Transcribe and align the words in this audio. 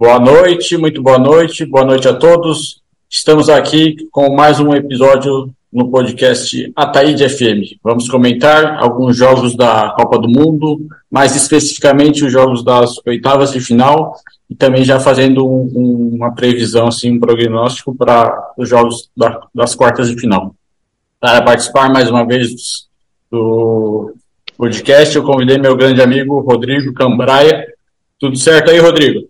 Boa 0.00 0.18
noite, 0.18 0.78
muito 0.78 1.02
boa 1.02 1.18
noite, 1.18 1.66
boa 1.66 1.84
noite 1.84 2.08
a 2.08 2.14
todos. 2.14 2.80
Estamos 3.06 3.50
aqui 3.50 4.08
com 4.10 4.34
mais 4.34 4.58
um 4.58 4.72
episódio 4.72 5.50
no 5.70 5.90
podcast 5.90 6.72
Ataíde 6.74 7.28
FM. 7.28 7.76
Vamos 7.84 8.08
comentar 8.08 8.82
alguns 8.82 9.14
jogos 9.18 9.54
da 9.54 9.90
Copa 9.90 10.18
do 10.18 10.26
Mundo, 10.26 10.88
mais 11.10 11.36
especificamente 11.36 12.24
os 12.24 12.32
jogos 12.32 12.64
das 12.64 12.96
oitavas 13.06 13.52
de 13.52 13.60
final 13.60 14.14
e 14.48 14.54
também 14.54 14.84
já 14.84 14.98
fazendo 14.98 15.46
um, 15.46 15.70
um, 15.74 16.14
uma 16.14 16.34
previsão, 16.34 16.88
assim, 16.88 17.12
um 17.12 17.20
prognóstico 17.20 17.94
para 17.94 18.54
os 18.56 18.66
jogos 18.66 19.10
da, 19.14 19.38
das 19.54 19.74
quartas 19.74 20.08
de 20.08 20.18
final. 20.18 20.54
Para 21.20 21.42
participar 21.42 21.92
mais 21.92 22.08
uma 22.08 22.26
vez 22.26 22.48
do 23.30 24.14
podcast, 24.56 25.14
eu 25.14 25.24
convidei 25.24 25.58
meu 25.58 25.76
grande 25.76 26.00
amigo 26.00 26.40
Rodrigo 26.40 26.94
Cambraia. 26.94 27.66
Tudo 28.18 28.38
certo 28.38 28.70
aí, 28.70 28.78
Rodrigo? 28.78 29.29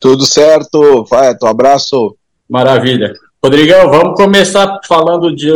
Tudo 0.00 0.24
certo, 0.24 1.04
vai, 1.04 1.34
um 1.42 1.46
abraço. 1.46 2.16
Maravilha. 2.48 3.12
Rodrigão, 3.44 3.90
vamos 3.90 4.14
começar 4.14 4.80
falando 4.88 5.34
de 5.36 5.48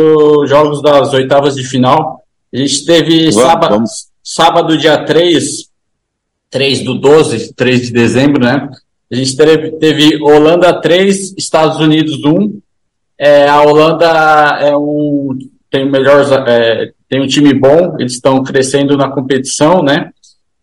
jogos 0.47 0.83
das 0.83 1.11
oitavas 1.13 1.55
de 1.55 1.63
final. 1.63 2.23
A 2.53 2.57
gente 2.57 2.85
teve 2.85 3.31
vamos, 3.31 3.35
sábado, 3.35 3.73
vamos. 3.73 3.91
sábado, 4.23 4.77
dia 4.77 5.03
3, 5.03 5.67
3 6.51 6.83
do 6.83 6.93
12, 6.93 7.53
3 7.53 7.87
de 7.87 7.91
dezembro, 7.91 8.43
né? 8.43 8.69
A 9.11 9.15
gente 9.15 9.35
teve, 9.35 9.71
teve 9.71 10.23
Holanda 10.23 10.79
3, 10.79 11.33
Estados 11.37 11.79
Unidos 11.79 12.23
1. 12.23 12.59
É, 13.17 13.47
a 13.47 13.61
Holanda 13.61 14.05
é 14.61 14.75
um, 14.77 15.37
tem, 15.71 15.89
melhor, 15.89 16.23
é, 16.47 16.91
tem 17.09 17.21
um 17.21 17.27
time 17.27 17.53
bom, 17.53 17.95
eles 17.99 18.13
estão 18.13 18.43
crescendo 18.43 18.95
na 18.95 19.09
competição, 19.09 19.81
né? 19.81 20.11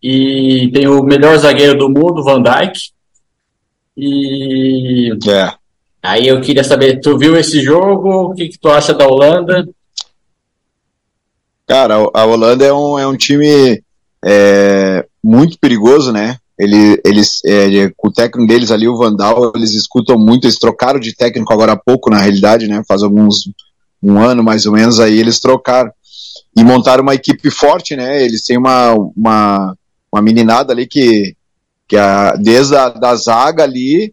E 0.01 0.69
tem 0.73 0.87
o 0.87 1.03
melhor 1.03 1.37
zagueiro 1.37 1.77
do 1.77 1.89
mundo, 1.89 2.23
Van 2.23 2.41
Dijk. 2.41 2.93
E 3.95 5.11
é. 5.29 5.53
aí 6.01 6.27
eu 6.27 6.41
queria 6.41 6.63
saber, 6.63 6.99
tu 6.99 7.17
viu 7.17 7.37
esse 7.37 7.61
jogo? 7.61 8.31
O 8.31 8.33
que, 8.33 8.49
que 8.49 8.57
tu 8.57 8.69
acha 8.69 8.93
da 8.93 9.07
Holanda? 9.07 9.67
Cara, 11.67 11.95
a 12.13 12.25
Holanda 12.25 12.65
é 12.65 12.73
um, 12.73 12.99
é 12.99 13.07
um 13.07 13.15
time 13.15 13.81
é, 14.23 15.05
muito 15.23 15.57
perigoso, 15.59 16.11
né? 16.11 16.37
Ele, 16.57 17.01
eles, 17.03 17.41
é, 17.45 17.91
com 17.97 18.09
o 18.09 18.13
técnico 18.13 18.47
deles 18.47 18.69
ali, 18.69 18.87
o 18.87 18.97
Vandal, 18.97 19.51
eles 19.55 19.73
escutam 19.73 20.17
muito, 20.17 20.45
eles 20.45 20.59
trocaram 20.59 20.99
de 20.99 21.15
técnico 21.15 21.51
agora 21.51 21.71
há 21.71 21.77
pouco, 21.77 22.09
na 22.09 22.17
realidade, 22.17 22.67
né? 22.67 22.83
Faz 22.87 23.01
alguns, 23.01 23.49
um 24.01 24.19
ano 24.19 24.43
mais 24.43 24.65
ou 24.65 24.73
menos, 24.73 24.99
aí 24.99 25.17
eles 25.17 25.39
trocaram. 25.39 25.91
E 26.55 26.63
montaram 26.63 27.01
uma 27.01 27.15
equipe 27.15 27.49
forte, 27.49 27.95
né? 27.95 28.23
Eles 28.23 28.45
têm 28.45 28.57
uma, 28.57 28.93
uma, 29.15 29.75
uma 30.11 30.21
meninada 30.21 30.71
ali 30.71 30.85
que 30.85 31.35
que 31.93 31.97
é 31.97 32.33
desde 32.39 32.75
a 32.75 32.89
da 32.89 33.15
zaga 33.15 33.61
ali, 33.61 34.11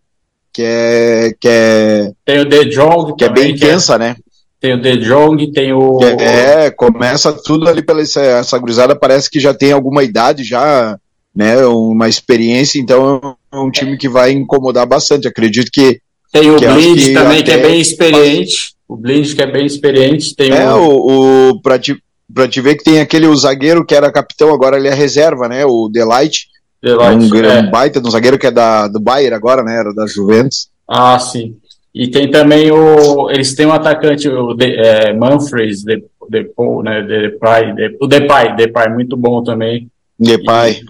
que 0.53 0.63
é. 0.63 1.33
Que 1.41 1.49
é 1.49 2.13
tem 2.27 2.41
o 2.41 2.45
De 2.45 2.67
Jong, 2.67 3.17
que 3.17 3.25
é 3.25 3.31
bem 3.31 3.53
intensa, 3.53 3.95
é, 3.95 3.99
né? 3.99 4.17
Tem 4.61 4.75
o 4.75 4.83
De 4.83 4.99
Jong, 4.99 5.51
tem 5.51 5.73
o. 5.73 5.99
É, 6.03 6.67
é, 6.67 6.71
começa 6.71 7.33
tudo 7.33 7.67
ali 7.67 7.81
pela 7.81 8.03
essa, 8.03 8.21
essa 8.21 8.59
gurizada, 8.59 8.95
parece 8.95 9.31
que 9.31 9.41
já 9.41 9.55
tem 9.55 9.73
alguma 9.73 10.05
idade, 10.05 10.45
já, 10.45 10.99
né? 11.35 11.65
Uma 11.65 12.07
experiência, 12.07 12.79
então 12.79 13.35
é 13.51 13.57
um 13.57 13.71
time 13.71 13.97
que 13.97 14.11
vai 14.11 14.33
incomodar 14.33 14.85
bastante. 14.87 15.27
Acredito 15.27 15.71
que. 15.73 16.01
Tem 16.31 16.51
o 16.51 16.59
Blind 16.59 17.15
também, 17.15 17.43
que 17.43 17.51
é 17.51 17.59
bem 17.59 17.81
experiente. 17.81 18.75
O 18.87 18.95
Blind 18.95 19.35
que 19.35 19.41
é 19.41 19.51
bem 19.51 19.65
experiente. 19.65 20.37
Tem 20.37 20.53
é, 20.53 20.71
o, 20.71 20.87
o, 20.87 21.49
o 21.49 21.63
pra, 21.63 21.79
te, 21.79 21.97
pra 22.33 22.47
te 22.47 22.61
ver 22.61 22.77
que 22.77 22.85
tem 22.85 23.01
aquele 23.01 23.27
o 23.27 23.35
zagueiro 23.35 23.87
que 23.87 23.95
era 23.95 24.13
capitão, 24.13 24.53
agora 24.53 24.77
ele 24.77 24.89
é 24.89 24.95
reserva, 24.95 25.49
né? 25.49 25.65
O 25.65 25.89
Delight 25.89 26.51
um, 26.83 27.45
é. 27.45 27.61
um 27.61 27.71
baita 27.71 28.01
de 28.01 28.09
um 28.09 28.11
zagueiro 28.11 28.39
que 28.39 28.47
é 28.47 28.51
da, 28.51 28.89
do 28.89 28.99
Bayern 28.99 29.35
agora, 29.35 29.63
né? 29.63 29.79
Era 29.79 29.95
da 29.95 30.07
Juventus. 30.07 30.69
Ah, 30.89 31.19
sim. 31.19 31.57
E 31.95 32.09
tem 32.09 32.31
também 32.31 32.71
o. 32.71 33.31
Eles 33.31 33.55
têm 33.55 33.67
um 33.67 33.73
atacante, 33.73 34.29
o 34.29 34.55
de, 34.55 34.77
é, 34.77 35.13
Manfred, 35.13 35.85
de, 35.85 36.05
Depay, 36.29 36.83
né? 36.83 37.03
Depay, 37.03 37.75
de, 37.75 37.97
o 38.01 38.07
Depay, 38.07 38.57
Depay, 38.57 38.89
muito 38.89 39.17
bom 39.17 39.43
também. 39.43 39.89
Depay. 40.19 40.81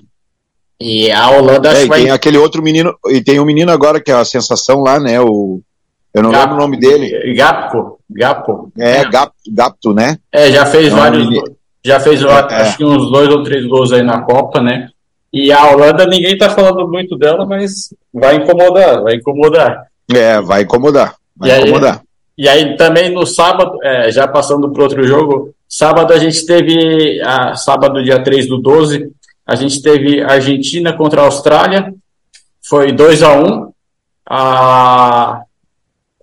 E, 0.79 1.07
e 1.07 1.11
a 1.11 1.31
Holanda 1.31 1.71
é, 1.71 1.87
vai... 1.87 2.01
tem 2.01 2.11
aquele 2.11 2.39
outro 2.39 2.63
menino, 2.63 2.95
e 3.09 3.23
tem 3.23 3.41
um 3.41 3.45
menino 3.45 3.73
agora 3.73 4.01
que 4.01 4.11
é 4.11 4.15
a 4.15 4.25
sensação 4.25 4.81
lá, 4.81 5.01
né? 5.01 5.21
O. 5.21 5.61
Eu 6.13 6.23
não 6.23 6.31
lembro 6.31 6.57
o 6.57 6.59
nome 6.59 6.79
dele. 6.79 7.35
Gapco. 7.35 8.01
Gapco. 8.11 8.73
É, 8.77 9.05
Gap, 9.09 9.33
Gapto, 9.49 9.95
né? 9.95 10.19
É, 10.33 10.51
já 10.51 10.67
fez 10.67 10.89
é 10.89 10.91
vários. 10.91 11.29
Já 11.83 11.99
fez, 11.99 12.23
é, 12.23 12.29
acho 12.29 12.77
que 12.77 12.85
uns 12.85 13.11
dois 13.11 13.29
ou 13.29 13.43
três 13.43 13.65
gols 13.67 13.93
aí 13.93 14.03
na 14.03 14.21
Copa, 14.21 14.61
né? 14.61 14.91
E 15.33 15.53
a 15.53 15.71
Holanda, 15.71 16.07
ninguém 16.07 16.37
tá 16.37 16.51
falando 16.51 16.89
muito 16.89 17.17
dela, 17.17 17.47
mas 17.47 17.95
vai 18.13 18.37
incomodar, 18.37 19.03
vai 19.03 19.15
incomodar. 19.15 19.87
É, 20.13 20.41
vai 20.41 20.63
incomodar, 20.63 21.15
vai 21.37 21.51
e 21.51 21.63
incomodar. 21.63 21.97
Aí, 21.97 22.01
e 22.37 22.49
aí 22.49 22.77
também 22.77 23.11
no 23.11 23.25
sábado, 23.25 23.79
é, 23.83 24.11
já 24.11 24.27
passando 24.27 24.73
para 24.73 24.83
outro 24.83 25.07
jogo, 25.07 25.55
sábado 25.69 26.13
a 26.13 26.19
gente 26.19 26.45
teve, 26.45 27.21
a, 27.23 27.55
sábado 27.55 28.03
dia 28.03 28.23
3 28.23 28.49
do 28.49 28.59
12, 28.59 29.13
a 29.47 29.55
gente 29.55 29.81
teve 29.81 30.21
Argentina 30.21 30.93
contra 30.93 31.21
a 31.21 31.25
Austrália, 31.27 31.95
foi 32.61 32.91
2 32.91 33.23
a 33.23 33.35
1 33.35 33.73
a, 34.29 35.43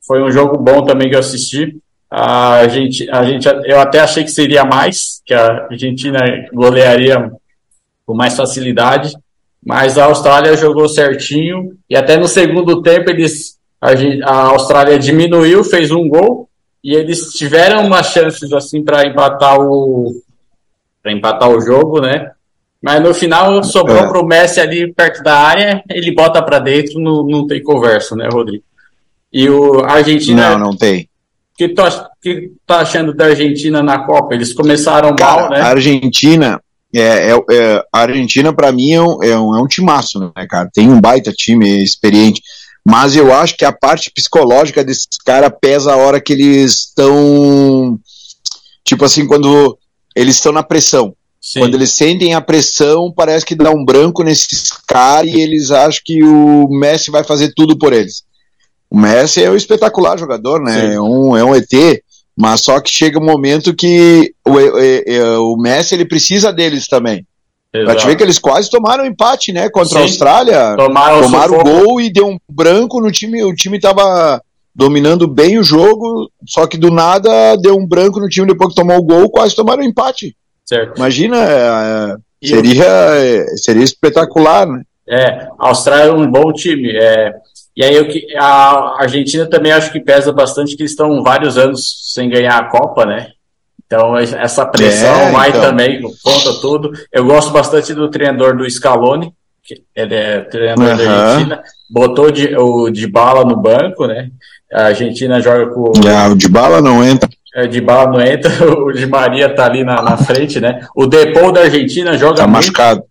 foi 0.05 0.21
um 0.21 0.31
jogo 0.31 0.57
bom 0.57 0.83
também 0.83 1.09
que 1.09 1.15
eu 1.15 1.19
assisti. 1.19 1.77
A 2.09 2.65
gente, 2.69 3.09
a 3.09 3.23
gente, 3.23 3.45
eu 3.65 3.79
até 3.79 3.99
achei 3.99 4.23
que 4.23 4.31
seria 4.31 4.63
mais, 4.63 5.21
que 5.25 5.33
a 5.33 5.67
Argentina 5.69 6.19
golearia 6.53 7.31
com 8.07 8.15
mais 8.15 8.37
facilidade, 8.37 9.13
mas 9.63 9.97
a 9.97 10.05
Austrália 10.05 10.55
jogou 10.55 10.87
certinho 10.87 11.77
e 11.89 11.95
até 11.95 12.17
no 12.17 12.27
segundo 12.27 12.81
tempo 12.81 13.09
eles 13.09 13.57
a, 13.81 14.47
Austrália 14.47 14.97
diminuiu, 14.97 15.61
fez 15.63 15.91
um 15.91 16.07
gol 16.07 16.49
e 16.81 16.95
eles 16.95 17.33
tiveram 17.33 17.85
umas 17.85 18.07
chances 18.07 18.51
assim 18.53 18.81
para 18.81 19.05
empatar 19.05 19.59
o 19.59 20.15
para 21.03 21.11
empatar 21.11 21.49
o 21.49 21.59
jogo, 21.59 22.01
né? 22.01 22.31
Mas 22.81 23.01
no 23.01 23.13
final 23.13 23.61
sobrou 23.63 23.97
é. 23.97 24.07
pro 24.07 24.25
Messi 24.25 24.61
ali 24.61 24.93
perto 24.93 25.21
da 25.21 25.35
área, 25.35 25.83
ele 25.89 26.13
bota 26.13 26.41
para 26.41 26.59
dentro, 26.59 26.99
não, 26.99 27.23
não 27.23 27.45
tem 27.45 27.61
conversa, 27.61 28.15
né, 28.15 28.29
Rodrigo? 28.31 28.63
E 29.33 29.49
o 29.49 29.83
Argentina 29.83 30.51
Não, 30.51 30.59
não 30.67 30.77
tem. 30.77 31.03
O 31.53 31.57
que 31.57 31.69
tu, 31.69 31.81
que 32.21 32.51
tá 32.65 32.79
achando 32.79 33.13
da 33.13 33.25
Argentina 33.25 33.81
na 33.81 33.99
Copa? 33.99 34.33
Eles 34.33 34.53
começaram 34.53 35.15
Cara, 35.15 35.41
mal, 35.41 35.49
né? 35.49 35.61
A 35.61 35.67
Argentina, 35.67 36.61
é, 36.93 37.31
é, 37.31 37.45
é, 37.51 37.83
a 37.93 38.01
Argentina, 38.01 38.53
para 38.53 38.71
mim, 38.71 38.91
é 38.91 39.01
um, 39.01 39.23
é, 39.23 39.37
um, 39.37 39.55
é 39.55 39.61
um 39.61 39.67
timaço, 39.67 40.19
né, 40.19 40.47
cara? 40.47 40.69
Tem 40.73 40.89
um 40.89 41.01
baita 41.01 41.31
time 41.31 41.83
experiente. 41.83 42.41
Mas 42.85 43.15
eu 43.15 43.33
acho 43.33 43.57
que 43.57 43.65
a 43.65 43.71
parte 43.71 44.09
psicológica 44.09 44.83
desses 44.83 45.07
caras 45.25 45.51
pesa 45.61 45.93
a 45.93 45.97
hora 45.97 46.21
que 46.21 46.31
eles 46.31 46.85
estão. 46.85 47.99
Tipo 48.85 49.03
assim, 49.03 49.27
quando 49.27 49.77
eles 50.15 50.35
estão 50.35 50.53
na 50.53 50.63
pressão. 50.63 51.13
Sim. 51.41 51.59
Quando 51.59 51.75
eles 51.75 51.91
sentem 51.91 52.33
a 52.33 52.41
pressão, 52.41 53.11
parece 53.11 53.45
que 53.45 53.55
dá 53.55 53.71
um 53.71 53.83
branco 53.83 54.23
nesses 54.23 54.71
caras 54.87 55.31
e 55.31 55.39
eles 55.39 55.71
acham 55.71 56.01
que 56.03 56.23
o 56.23 56.67
Messi 56.69 57.11
vai 57.11 57.23
fazer 57.23 57.53
tudo 57.55 57.77
por 57.77 57.93
eles. 57.93 58.23
O 58.89 58.97
Messi 58.97 59.43
é 59.43 59.51
um 59.51 59.55
espetacular 59.55 60.17
jogador, 60.17 60.61
né? 60.61 60.95
É 60.95 61.01
um, 61.01 61.37
é 61.37 61.43
um 61.43 61.53
ET. 61.55 61.69
Mas 62.37 62.61
só 62.61 62.79
que 62.79 62.91
chega 62.91 63.19
um 63.19 63.25
momento 63.25 63.73
que 63.73 64.31
o, 64.45 65.53
o, 65.53 65.57
Messi 65.57 65.95
ele 65.95 66.05
precisa 66.05 66.53
deles 66.53 66.87
também. 66.87 67.25
Exato. 67.73 67.91
Pra 67.91 67.95
te 67.95 68.07
ver 68.07 68.15
que 68.15 68.23
eles 68.23 68.37
quase 68.37 68.69
tomaram 68.69 69.05
empate, 69.05 69.51
né? 69.51 69.69
Contra 69.69 69.89
Sim. 69.89 69.97
a 69.97 70.01
Austrália. 70.01 70.75
Tomaram, 70.77 71.21
tomaram 71.21 71.57
o 71.57 71.63
gol 71.63 71.99
e 71.99 72.11
deu 72.11 72.27
um 72.27 72.37
branco 72.47 73.01
no 73.01 73.11
time. 73.11 73.43
O 73.43 73.55
time 73.55 73.79
tava 73.79 74.39
dominando 74.73 75.27
bem 75.27 75.57
o 75.57 75.63
jogo, 75.63 76.29
só 76.47 76.67
que 76.67 76.77
do 76.77 76.91
nada 76.91 77.55
deu 77.55 77.75
um 77.75 77.87
branco 77.87 78.19
no 78.19 78.29
time 78.29 78.45
depois 78.45 78.69
que 78.69 78.75
tomou 78.75 78.97
o 78.97 79.03
gol, 79.03 79.31
quase 79.31 79.55
tomaram 79.55 79.81
empate. 79.81 80.35
Certo. 80.63 80.97
Imagina, 80.97 81.37
é, 81.37 82.15
seria, 82.43 82.85
é, 82.85 83.45
seria 83.57 83.83
espetacular, 83.83 84.67
né? 84.67 84.83
É, 85.09 85.47
a 85.57 85.69
Austrália 85.69 86.11
é 86.11 86.13
um 86.13 86.29
bom 86.29 86.53
time. 86.53 86.95
É, 86.95 87.33
e 87.77 87.83
aí 87.83 87.95
a 88.35 88.95
Argentina 89.03 89.45
também 89.45 89.71
acho 89.71 89.91
que 89.91 89.99
pesa 89.99 90.33
bastante, 90.33 90.75
que 90.75 90.81
eles 90.81 90.93
estão 90.93 91.21
vários 91.21 91.59
anos 91.59 92.11
sem 92.11 92.27
ganhar 92.27 92.57
a 92.57 92.63
Copa, 92.63 93.05
né? 93.05 93.27
Então 93.85 94.17
essa 94.17 94.65
pressão 94.65 95.13
é, 95.13 95.31
vai 95.31 95.49
então. 95.49 95.61
também, 95.61 96.01
conta 96.01 96.59
tudo. 96.59 96.91
Eu 97.13 97.23
gosto 97.23 97.51
bastante 97.51 97.93
do 97.93 98.09
treinador 98.09 98.57
do 98.57 98.67
Scaloni, 98.67 99.31
que 99.63 99.83
ele 99.95 100.15
é 100.15 100.39
treinador 100.39 100.87
uhum. 100.87 100.97
da 100.97 101.11
Argentina, 101.11 101.63
botou 101.87 102.31
de, 102.31 102.57
o 102.57 102.89
de 102.89 103.05
bala 103.05 103.45
no 103.45 103.55
banco, 103.55 104.07
né? 104.07 104.31
A 104.73 104.85
Argentina 104.87 105.39
joga 105.39 105.67
com. 105.67 105.91
Ah, 106.09 106.29
o 106.29 106.35
de 106.35 106.49
bala 106.49 106.81
não 106.81 107.05
entra. 107.05 107.29
É, 107.53 107.67
de 107.67 107.79
bala 107.79 108.11
não 108.11 108.21
entra, 108.21 108.51
o 108.73 108.91
de 108.91 109.05
Maria 109.05 109.53
tá 109.53 109.65
ali 109.65 109.83
na, 109.83 110.01
na 110.01 110.17
frente, 110.17 110.59
né? 110.59 110.81
O 110.95 111.05
Depou 111.05 111.51
da 111.51 111.61
Argentina 111.61 112.17
joga. 112.17 112.37
Tá 112.37 112.47
muito, 112.47 112.55
machucado. 112.55 113.03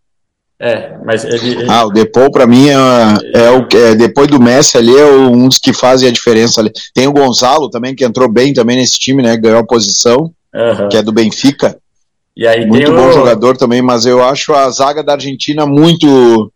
É, 0.58 0.96
mas 1.04 1.22
ele, 1.24 1.50
ele... 1.50 1.66
Ah, 1.70 1.84
o 1.84 1.90
Depou 1.90 2.30
para 2.30 2.46
mim 2.46 2.68
é, 2.70 2.74
é, 3.34 3.50
o 3.50 3.66
é, 3.76 3.94
depois 3.94 4.26
do 4.26 4.40
Messi 4.40 4.78
ali 4.78 4.96
é 4.96 5.04
um 5.04 5.48
dos 5.48 5.58
que 5.58 5.72
fazem 5.72 6.08
a 6.08 6.12
diferença 6.12 6.60
ali. 6.60 6.72
Tem 6.94 7.06
o 7.06 7.12
Gonzalo 7.12 7.68
também 7.68 7.94
que 7.94 8.04
entrou 8.04 8.30
bem 8.30 8.54
também 8.54 8.76
nesse 8.76 8.98
time, 8.98 9.22
né? 9.22 9.36
Ganhou 9.36 9.60
a 9.60 9.66
posição, 9.66 10.32
uhum. 10.54 10.88
que 10.88 10.96
é 10.96 11.02
do 11.02 11.12
Benfica. 11.12 11.76
E 12.34 12.46
aí 12.46 12.64
muito 12.66 12.90
bom 12.90 13.08
o... 13.08 13.12
jogador 13.12 13.56
também, 13.56 13.82
mas 13.82 14.06
eu 14.06 14.22
acho 14.22 14.54
a 14.54 14.68
zaga 14.70 15.02
da 15.02 15.12
Argentina 15.12 15.66
muito 15.66 16.50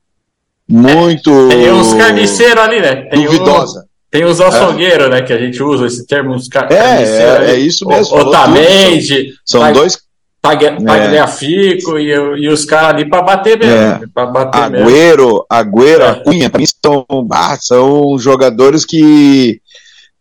muito 0.66 1.48
Tem 1.48 1.70
uns 1.72 1.92
carniceiros 1.92 2.62
ali, 2.62 2.80
né? 2.80 2.96
Tem 3.10 3.24
duvidosa. 3.24 3.80
O... 3.80 3.90
Tem 4.10 4.24
os 4.24 4.40
açougueiros, 4.40 5.06
é. 5.06 5.10
né? 5.10 5.22
Que 5.22 5.32
a 5.32 5.38
gente 5.38 5.62
usa 5.62 5.86
esse 5.86 6.06
termo, 6.06 6.34
os 6.34 6.48
carniceiros. 6.48 6.88
É, 6.88 7.46
é, 7.46 7.50
é 7.50 7.58
isso 7.58 7.86
mesmo. 7.86 8.16
Otamendi. 8.16 9.34
São 9.44 9.72
dois 9.72 9.96
Tagliafico 10.42 11.98
é. 11.98 12.02
e, 12.02 12.08
e 12.44 12.48
os 12.48 12.64
caras 12.64 12.94
ali 12.94 13.08
para 13.08 13.22
bater 13.22 13.58
mesmo. 13.58 13.74
É. 13.74 14.00
Pra 14.12 14.26
bater 14.26 14.62
Agüero, 14.62 15.26
mesmo. 15.26 15.46
Agüero, 15.50 16.02
é. 16.02 16.14
Cunha, 16.24 16.50
pra 16.50 16.58
mim 16.58 16.66
são, 16.66 17.06
ah, 17.30 17.56
são 17.60 18.18
jogadores 18.18 18.84
que, 18.84 19.60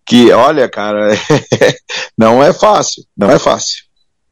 que, 0.06 0.32
olha, 0.32 0.68
cara, 0.68 1.12
não 2.18 2.44
é 2.44 2.52
fácil, 2.52 3.04
não 3.18 3.32
é 3.32 3.40
fácil. 3.40 3.84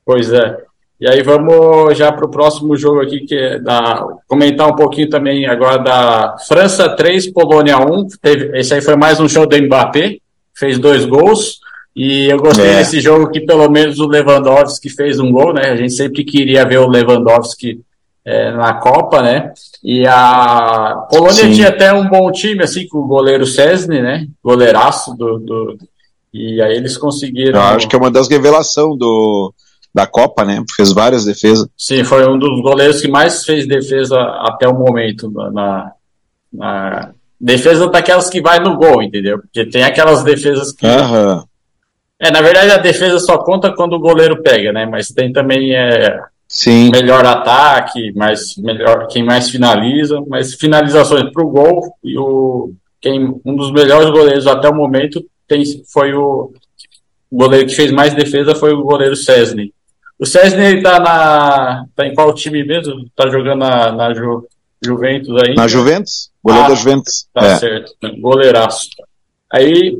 Pois 0.05 0.31
é. 0.31 0.57
E 0.99 1.07
aí 1.07 1.21
vamos 1.21 1.95
já 1.95 2.11
para 2.11 2.25
o 2.25 2.31
próximo 2.31 2.75
jogo 2.75 3.01
aqui, 3.01 3.19
que 3.19 3.35
é 3.35 3.59
da, 3.59 4.03
comentar 4.27 4.67
um 4.67 4.75
pouquinho 4.75 5.09
também 5.09 5.45
agora 5.45 5.77
da 5.77 6.35
França 6.47 6.89
3, 6.89 7.31
Polônia 7.31 7.77
1. 7.77 8.07
Teve, 8.19 8.57
esse 8.59 8.73
aí 8.73 8.81
foi 8.81 8.95
mais 8.95 9.19
um 9.19 9.29
show 9.29 9.45
do 9.45 9.55
Mbappé, 9.61 10.17
fez 10.55 10.79
dois 10.79 11.05
gols. 11.05 11.59
E 11.97 12.29
eu 12.29 12.37
gostei 12.37 12.67
é. 12.67 12.75
desse 12.75 13.01
jogo 13.01 13.31
que 13.31 13.41
pelo 13.41 13.67
menos 13.71 13.97
o 13.99 14.05
Lewandowski 14.05 14.87
fez 14.87 15.19
um 15.19 15.31
gol, 15.31 15.51
né? 15.51 15.71
A 15.71 15.75
gente 15.75 15.93
sempre 15.93 16.23
queria 16.23 16.63
ver 16.63 16.77
o 16.77 16.87
Lewandowski 16.87 17.81
é, 18.23 18.51
na 18.51 18.75
Copa, 18.75 19.23
né? 19.23 19.51
E 19.83 20.05
a 20.05 21.07
Polônia 21.09 21.45
Sim. 21.45 21.53
tinha 21.53 21.69
até 21.69 21.91
um 21.91 22.07
bom 22.07 22.31
time, 22.31 22.63
assim, 22.63 22.87
com 22.87 22.99
o 22.99 23.07
goleiro 23.07 23.47
Cesny, 23.47 23.99
né? 23.99 24.27
Goleiraço 24.43 25.15
do, 25.15 25.39
do... 25.39 25.75
E 26.31 26.61
aí 26.61 26.77
eles 26.77 26.95
conseguiram. 26.97 27.59
Eu 27.59 27.65
acho 27.65 27.87
que 27.87 27.95
é 27.95 27.99
uma 27.99 28.11
das 28.11 28.29
revelações 28.29 28.95
do, 28.99 29.51
da 29.91 30.05
Copa, 30.05 30.45
né? 30.45 30.63
Fez 30.75 30.91
várias 30.91 31.25
defesas. 31.25 31.67
Sim, 31.75 32.03
foi 32.03 32.29
um 32.29 32.37
dos 32.37 32.61
goleiros 32.61 33.01
que 33.01 33.07
mais 33.07 33.43
fez 33.43 33.67
defesa 33.67 34.19
até 34.41 34.67
o 34.67 34.77
momento 34.77 35.31
na, 35.31 35.91
na 36.53 37.11
defesa 37.41 37.87
daquelas 37.87 38.29
que 38.29 38.39
vai 38.39 38.59
no 38.59 38.77
gol, 38.77 39.01
entendeu? 39.01 39.39
Porque 39.39 39.65
tem 39.65 39.81
aquelas 39.81 40.23
defesas 40.23 40.71
que. 40.71 40.85
Uhum. 40.85 41.43
É, 42.19 42.31
na 42.31 42.41
verdade 42.41 42.71
a 42.71 42.77
defesa 42.77 43.19
só 43.19 43.37
conta 43.37 43.73
quando 43.73 43.93
o 43.93 43.99
goleiro 43.99 44.41
pega, 44.41 44.73
né? 44.73 44.85
Mas 44.85 45.09
tem 45.09 45.31
também 45.31 45.75
é, 45.75 46.19
Sim. 46.47 46.89
melhor 46.91 47.25
ataque, 47.25 48.11
mais, 48.13 48.55
melhor, 48.57 49.07
quem 49.07 49.23
mais 49.23 49.49
finaliza, 49.49 50.21
mas 50.27 50.55
finalizações 50.55 51.31
para 51.31 51.43
o 51.43 51.49
gol 51.49 51.95
e 52.03 52.17
o 52.17 52.73
quem, 52.99 53.39
um 53.45 53.55
dos 53.55 53.71
melhores 53.71 54.09
goleiros 54.09 54.47
até 54.47 54.67
o 54.67 54.75
momento 54.75 55.23
tem, 55.47 55.63
foi 55.91 56.13
o, 56.13 56.51
o 57.29 57.37
goleiro 57.37 57.67
que 57.67 57.75
fez 57.75 57.91
mais 57.91 58.13
defesa 58.13 58.55
foi 58.55 58.73
o 58.73 58.83
goleiro 58.83 59.15
Cesny. 59.15 59.73
O 60.19 60.25
Cesny 60.25 60.81
tá 60.81 60.99
na. 60.99 61.85
tá 61.95 62.07
em 62.07 62.13
qual 62.13 62.33
time 62.33 62.63
mesmo? 62.63 63.05
Tá 63.15 63.29
jogando 63.29 63.59
na, 63.59 63.91
na 63.91 64.13
Ju, 64.13 64.47
Juventus 64.83 65.43
aí? 65.43 65.53
Na 65.53 65.67
Juventus? 65.67 66.31
Goleiro 66.43 66.65
ah, 66.65 66.69
da 66.69 66.75
Juventus. 66.75 67.27
Tá 67.31 67.45
é. 67.45 67.55
certo. 67.57 67.93
Goleiraço. 68.19 68.89
Aí 69.51 69.95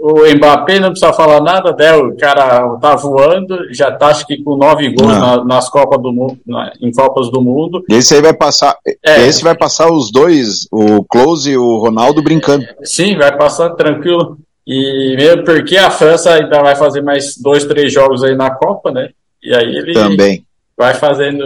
o 0.00 0.24
Mbappé 0.34 0.80
não 0.80 0.90
precisa 0.90 1.12
falar 1.12 1.42
nada, 1.42 1.76
né? 1.78 1.94
O 1.94 2.16
cara 2.16 2.78
tá 2.78 2.96
voando, 2.96 3.72
já 3.72 3.92
tá 3.92 4.06
acho 4.06 4.26
que 4.26 4.42
com 4.42 4.56
nove 4.56 4.88
gols 4.94 5.18
na, 5.18 5.44
nas 5.44 5.68
Copas 5.68 6.00
do 6.00 6.10
Mundo, 6.10 6.38
na, 6.46 6.72
em 6.80 6.90
Copas 6.90 7.30
do 7.30 7.42
Mundo. 7.42 7.84
Esse 7.86 8.14
aí 8.14 8.22
vai 8.22 8.32
passar, 8.32 8.78
é, 9.04 9.26
esse 9.26 9.44
vai 9.44 9.54
passar 9.54 9.92
os 9.92 10.10
dois, 10.10 10.66
o 10.72 11.04
Close 11.04 11.50
e 11.50 11.56
o 11.58 11.76
Ronaldo 11.76 12.22
brincando. 12.22 12.64
Sim, 12.82 13.14
vai 13.16 13.36
passar 13.36 13.70
tranquilo. 13.70 14.38
E 14.66 15.14
mesmo 15.16 15.44
porque 15.44 15.76
a 15.76 15.90
França 15.90 16.32
ainda 16.32 16.62
vai 16.62 16.74
fazer 16.76 17.02
mais 17.02 17.36
dois, 17.36 17.66
três 17.66 17.92
jogos 17.92 18.24
aí 18.24 18.34
na 18.34 18.50
Copa, 18.50 18.90
né? 18.90 19.10
E 19.42 19.54
aí 19.54 19.76
ele 19.76 19.92
também 19.92 20.44
vai 20.76 20.94
fazendo. 20.94 21.44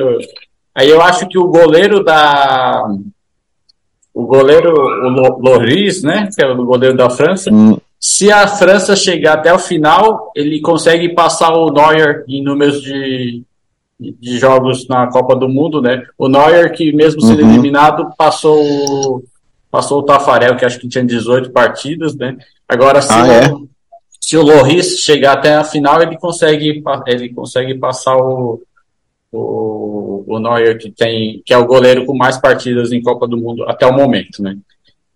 Aí 0.73 0.89
eu 0.89 1.03
acho 1.03 1.27
que 1.27 1.39
o 1.39 1.49
goleiro 1.49 2.05
da 2.05 2.87
o 4.13 4.27
goleiro, 4.27 4.73
o 4.73 5.41
Loris, 5.41 6.05
né, 6.05 6.29
que 6.33 6.41
é 6.41 6.47
o 6.47 6.65
goleiro 6.65 6.97
da 6.97 7.11
França, 7.11 7.53
hum. 7.53 7.77
Se 8.07 8.31
a 8.31 8.47
França 8.47 8.95
chegar 8.95 9.33
até 9.33 9.51
o 9.51 9.59
final, 9.59 10.31
ele 10.37 10.61
consegue 10.61 11.15
passar 11.15 11.55
o 11.55 11.73
Neuer 11.73 12.23
em 12.29 12.45
números 12.45 12.83
de, 12.83 13.43
de 13.99 14.39
jogos 14.39 14.87
na 14.87 15.07
Copa 15.07 15.35
do 15.35 15.49
Mundo, 15.49 15.81
né? 15.81 16.05
O 16.19 16.29
Neuer, 16.29 16.71
que 16.73 16.93
mesmo 16.93 17.23
sendo 17.23 17.43
uhum. 17.43 17.49
eliminado, 17.49 18.15
passou, 18.15 19.25
passou 19.71 20.01
o 20.01 20.03
Tafarel, 20.03 20.55
que 20.55 20.67
acho 20.67 20.79
que 20.79 20.87
tinha 20.87 21.03
18 21.03 21.51
partidas, 21.51 22.15
né? 22.15 22.37
Agora, 22.69 23.01
se, 23.01 23.11
ah, 23.11 23.27
é? 23.27 23.51
o, 23.51 23.67
se 24.21 24.37
o 24.37 24.43
Loris 24.43 24.99
chegar 24.99 25.33
até 25.33 25.55
a 25.55 25.65
final, 25.65 26.03
ele 26.03 26.19
consegue, 26.19 26.83
ele 27.07 27.29
consegue 27.31 27.75
passar 27.79 28.19
o, 28.19 28.61
o, 29.33 30.25
o 30.27 30.39
Neuer, 30.39 30.77
que, 30.77 30.91
tem, 30.91 31.43
que 31.43 31.55
é 31.55 31.57
o 31.57 31.67
goleiro 31.67 32.05
com 32.05 32.15
mais 32.15 32.37
partidas 32.37 32.93
em 32.93 33.01
Copa 33.01 33.27
do 33.27 33.39
Mundo 33.39 33.65
até 33.65 33.87
o 33.87 33.95
momento, 33.95 34.43
né? 34.43 34.59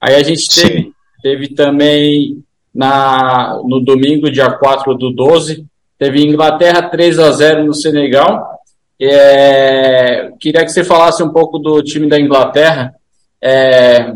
Aí 0.01 0.15
a 0.15 0.23
gente 0.23 0.49
teve, 0.49 0.93
teve 1.23 1.49
também 1.49 2.43
na, 2.79 3.61
no 3.65 3.81
domingo, 3.81 4.31
dia 4.31 4.49
4 4.53 4.95
do 4.95 5.11
12. 5.11 5.67
Teve 5.99 6.25
Inglaterra 6.25 6.83
3 6.83 7.19
a 7.19 7.33
0 7.33 7.65
no 7.65 7.75
Senegal. 7.75 8.57
É, 9.03 10.31
queria 10.39 10.65
que 10.65 10.71
você 10.71 10.85
falasse 10.85 11.21
um 11.21 11.31
pouco 11.31 11.59
do 11.59 11.83
time 11.83 12.09
da 12.09 12.21
Inglaterra. 12.21 12.95
É, 13.43 14.13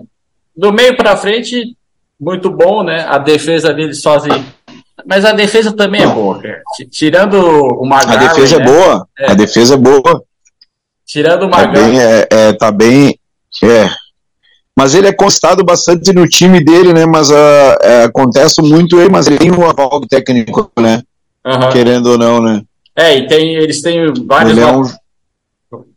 do 0.57 0.73
meio 0.73 0.97
para 0.97 1.17
frente, 1.17 1.77
muito 2.21 2.51
bom, 2.51 2.85
né? 2.85 3.05
A 3.09 3.19
defesa 3.19 3.75
deles 3.75 4.01
sozinho. 4.01 4.47
Mas 5.05 5.25
a 5.25 5.33
defesa 5.33 5.73
também 5.73 6.03
é 6.03 6.07
boa. 6.07 6.41
Tirando 6.89 7.35
o 7.35 7.85
Maguire. 7.85 8.25
A 8.25 8.29
defesa 8.29 8.55
é 8.55 8.59
né? 8.61 8.65
é 8.65 8.67
boa. 8.67 9.09
É. 9.19 9.31
A 9.33 9.35
defesa 9.35 9.75
é 9.75 9.77
boa. 9.77 10.23
Tirando 11.05 11.47
o 11.47 11.51
Maguire. 11.51 11.73
Tá 11.73 11.89
bem, 11.89 12.01
é, 12.01 12.29
é, 12.31 12.53
tá 12.53 12.71
bem. 12.71 13.19
É, 13.65 13.91
mas 14.77 14.95
ele 14.95 15.07
é 15.07 15.13
constado 15.13 15.65
bastante 15.65 16.13
no 16.13 16.27
time 16.27 16.63
dele, 16.65 16.93
né? 16.93 17.05
Mas 17.05 17.31
uh, 17.31 17.77
é, 17.81 18.05
acontece 18.05 18.63
muito 18.63 18.99
ele, 18.99 19.11
mas 19.11 19.27
ele 19.27 19.39
tem 19.39 19.53
um 19.53 19.69
aval 19.69 20.01
do 20.01 20.07
técnico, 20.07 20.71
né? 20.81 21.03
Uhum. 21.45 21.71
Querendo 21.71 22.07
ou 22.07 22.19
não, 22.19 22.41
né? 22.41 22.63
É, 22.97 23.17
e 23.17 23.27
tem, 23.27 23.55
eles 23.55 23.83
têm 23.83 24.13
vários. 24.27 24.57
É 24.57 24.67
um... 24.67 24.83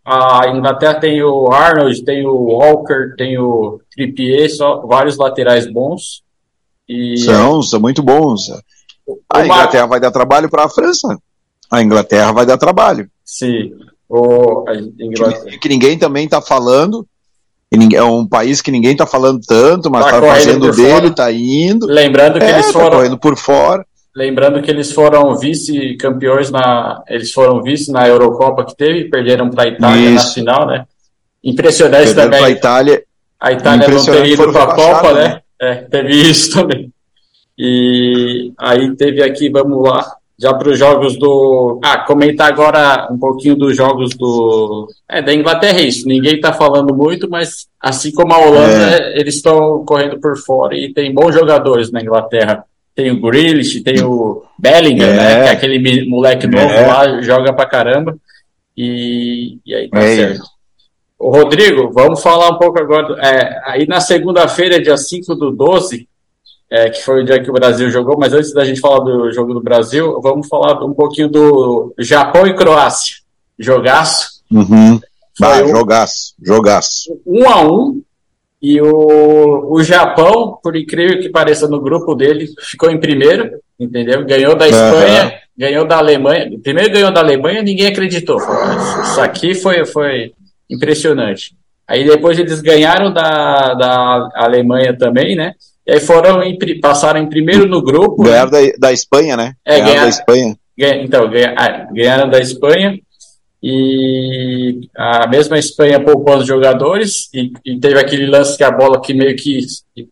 A 0.05 0.47
Inglaterra 0.49 0.99
tem 0.99 1.23
o 1.23 1.51
Arnold, 1.51 2.03
tem 2.05 2.25
o 2.25 2.35
Walker, 2.35 3.15
tem 3.17 3.37
o 3.39 3.79
Trippier, 3.91 4.49
só 4.49 4.85
vários 4.85 5.17
laterais 5.17 5.71
bons. 5.71 6.23
E... 6.87 7.17
São, 7.17 7.61
são 7.63 7.79
muito 7.79 8.03
bons. 8.03 8.51
A 9.33 9.43
Inglaterra 9.43 9.87
vai 9.87 9.99
dar 9.99 10.11
trabalho 10.11 10.49
para 10.49 10.65
a 10.65 10.69
França. 10.69 11.17
A 11.71 11.81
Inglaterra 11.81 12.31
vai 12.31 12.45
dar 12.45 12.57
trabalho. 12.57 13.09
Sim. 13.23 13.73
O, 14.07 14.63
Inglaterra... 14.99 15.45
que, 15.45 15.57
que 15.57 15.69
ninguém 15.69 15.97
também 15.97 16.25
está 16.25 16.39
falando 16.39 17.05
é 17.95 18.03
um 18.03 18.25
país 18.25 18.61
que 18.61 18.71
ninguém 18.71 18.91
está 18.91 19.05
falando 19.05 19.39
tanto, 19.45 19.89
mas 19.89 20.05
está 20.05 20.21
tá 20.21 20.27
fazendo 20.27 20.71
dele, 20.71 21.07
está 21.07 21.31
indo. 21.31 21.85
Lembrando 21.87 22.39
que 22.39 22.45
é, 22.45 22.51
eles 22.51 22.67
tá 22.67 22.73
foram. 22.73 22.89
Tá 22.89 22.95
correndo 22.97 23.17
por 23.17 23.37
fora. 23.37 23.85
Lembrando 24.15 24.61
que 24.61 24.71
eles 24.71 24.91
foram 24.91 25.35
vice-campeões 25.35 26.49
na. 26.49 27.03
Eles 27.07 27.31
foram 27.31 27.61
vice 27.61 27.91
na 27.91 28.07
Eurocopa 28.07 28.63
que 28.63 28.75
teve, 28.75 29.09
perderam 29.09 29.49
para 29.49 29.63
a 29.63 29.67
Itália 29.67 30.09
Isso. 30.09 30.27
na 30.27 30.33
final, 30.33 30.67
né? 30.67 30.85
Impressionante 31.43 32.05
perderam 32.05 32.31
também. 32.31 32.45
A 32.45 32.49
Itália. 32.49 33.03
A 33.39 33.51
Itália 33.51 33.87
não 33.87 34.05
ter 34.05 34.25
ido 34.25 34.51
para 34.51 34.63
a 34.63 34.75
Copa, 34.75 35.13
né? 35.13 35.27
né? 35.27 35.41
É, 35.61 35.75
teve 35.75 36.29
isso 36.29 36.53
também. 36.53 36.91
E 37.57 38.51
aí 38.57 38.95
teve 38.95 39.23
aqui, 39.23 39.49
vamos 39.49 39.87
lá. 39.87 40.05
Já 40.37 40.53
para 40.53 40.69
os 40.69 40.77
jogos 40.77 41.17
do. 41.17 41.79
Ah, 41.83 41.99
comentar 41.99 42.47
agora 42.47 43.07
um 43.11 43.17
pouquinho 43.17 43.55
dos 43.55 43.75
jogos 43.75 44.15
do. 44.15 44.87
É, 45.09 45.21
da 45.21 45.33
Inglaterra 45.33 45.79
é 45.79 45.83
isso. 45.83 46.07
Ninguém 46.07 46.35
está 46.35 46.51
falando 46.51 46.93
muito, 46.93 47.29
mas 47.29 47.67
assim 47.79 48.11
como 48.11 48.33
a 48.33 48.39
Holanda, 48.39 48.97
é. 48.97 49.19
eles 49.19 49.35
estão 49.35 49.85
correndo 49.85 50.19
por 50.19 50.37
fora 50.37 50.75
e 50.75 50.93
tem 50.93 51.13
bons 51.13 51.33
jogadores 51.33 51.91
na 51.91 52.01
Inglaterra. 52.01 52.65
Tem 52.93 53.11
o 53.11 53.19
Grealish, 53.19 53.81
tem 53.81 54.03
o 54.03 54.43
Bellingham, 54.57 55.07
é. 55.07 55.15
né? 55.15 55.43
Que 55.43 55.49
é 55.49 55.51
aquele 55.51 56.09
moleque 56.09 56.47
novo 56.47 56.73
é. 56.73 56.85
lá, 56.85 57.21
joga 57.21 57.53
pra 57.53 57.65
caramba. 57.65 58.17
E, 58.75 59.57
e 59.65 59.73
aí 59.73 59.89
tá 59.89 59.99
é 59.99 60.15
certo. 60.15 60.43
Ô, 61.17 61.31
Rodrigo, 61.31 61.91
vamos 61.93 62.21
falar 62.21 62.49
um 62.49 62.57
pouco 62.57 62.77
agora. 62.77 63.17
É, 63.25 63.61
aí 63.65 63.87
na 63.87 64.01
segunda-feira, 64.01 64.81
dia 64.81 64.97
5 64.97 65.33
do 65.35 65.51
12, 65.51 66.07
é, 66.75 66.89
que 66.89 67.01
foi 67.01 67.21
o 67.21 67.25
dia 67.25 67.41
que 67.41 67.49
o 67.49 67.53
Brasil 67.53 67.89
jogou, 67.89 68.17
mas 68.19 68.33
antes 68.33 68.53
da 68.53 68.65
gente 68.65 68.81
falar 68.81 68.99
do 68.99 69.31
jogo 69.31 69.53
do 69.53 69.61
Brasil, 69.61 70.19
vamos 70.21 70.45
falar 70.45 70.83
um 70.83 70.93
pouquinho 70.93 71.29
do 71.29 71.93
Japão 71.97 72.45
e 72.45 72.53
Croácia. 72.53 73.15
Jogaço. 73.57 74.41
Uhum. 74.51 74.99
Vai, 75.39 75.63
um, 75.63 75.69
jogaço, 75.69 76.33
jogaço. 76.43 77.17
Um 77.25 77.47
a 77.47 77.61
um. 77.61 78.01
E 78.61 78.81
o, 78.81 79.67
o 79.71 79.83
Japão, 79.83 80.59
por 80.61 80.75
incrível 80.75 81.21
que 81.21 81.29
pareça, 81.29 81.65
no 81.65 81.79
grupo 81.79 82.13
dele, 82.13 82.49
ficou 82.59 82.89
em 82.89 82.99
primeiro, 82.99 83.51
entendeu? 83.79 84.25
Ganhou 84.25 84.53
da 84.53 84.67
Espanha, 84.67 85.23
uhum. 85.23 85.31
ganhou 85.57 85.87
da 85.87 85.97
Alemanha. 85.97 86.51
Primeiro 86.61 86.91
ganhou 86.91 87.11
da 87.13 87.21
Alemanha, 87.21 87.63
ninguém 87.63 87.87
acreditou. 87.87 88.37
Isso 88.37 89.21
aqui 89.21 89.55
foi, 89.55 89.85
foi 89.85 90.33
impressionante. 90.69 91.55
Aí 91.87 92.03
depois 92.03 92.37
eles 92.37 92.59
ganharam 92.59 93.13
da, 93.13 93.73
da 93.75 94.29
Alemanha 94.35 94.97
também, 94.97 95.37
né? 95.37 95.53
E 95.87 95.93
aí 95.93 95.99
foram 95.99 96.41
em, 96.43 96.57
passaram 96.79 97.19
em 97.19 97.29
primeiro 97.29 97.67
no 97.67 97.81
grupo. 97.81 98.23
Né? 98.23 98.29
Ganharam 98.29 98.51
né? 98.51 98.67
da, 98.67 98.87
da 98.87 98.93
Espanha, 98.93 99.37
né? 99.37 99.53
É, 99.63 99.79
ganharam, 99.79 100.01
da 100.01 100.09
Espanha. 100.09 100.55
Ganha, 100.77 101.03
então, 101.03 101.29
ganha, 101.29 101.55
ah, 101.57 101.87
ganharam 101.93 102.29
da 102.29 102.39
Espanha 102.39 102.99
e 103.61 104.81
a 104.95 105.27
mesma 105.27 105.57
Espanha 105.57 105.99
poupou 105.99 106.37
os 106.37 106.45
jogadores 106.45 107.29
e, 107.33 107.51
e, 107.65 107.79
teve 107.79 107.99
aquele 107.99 108.27
lance 108.27 108.55
que 108.55 108.63
a 108.63 108.69
bola 108.69 109.01
que 109.01 109.13
meio 109.13 109.35
que 109.35 109.59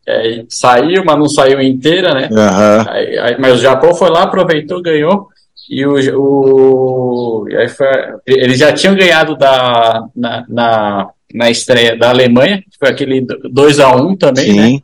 é, 0.08 0.44
saiu, 0.50 1.03
mas 1.06 1.18
não 1.18 1.27
saiu 1.27 1.62
inteira, 1.62 2.13
né? 2.13 2.30
Uhum. 2.32 2.89
Aí, 2.89 3.18
aí, 3.20 3.36
mas 3.39 3.60
o 3.60 3.62
Japão 3.62 3.94
foi 3.94 4.10
lá, 4.10 4.24
aproveitou, 4.24 4.82
ganhou 4.82 5.27
e 5.70 5.86
o, 5.86 5.96
o 6.20 7.46
foi, 7.75 7.88
eles 8.25 8.60
já 8.60 8.74
tinham 8.74 8.96
ganhado 8.96 9.36
da, 9.36 10.03
na, 10.15 10.46
na, 10.50 11.10
na, 11.34 11.50
estreia 11.50 11.96
da 11.96 12.10
Alemanha, 12.10 12.58
que 12.58 12.77
foi 12.77 12.89
aquele 12.89 13.25
2 13.51 13.80
a 13.80 13.96
1 13.96 14.15
também, 14.18 14.46
Sim. 14.46 14.74
né? 14.74 14.80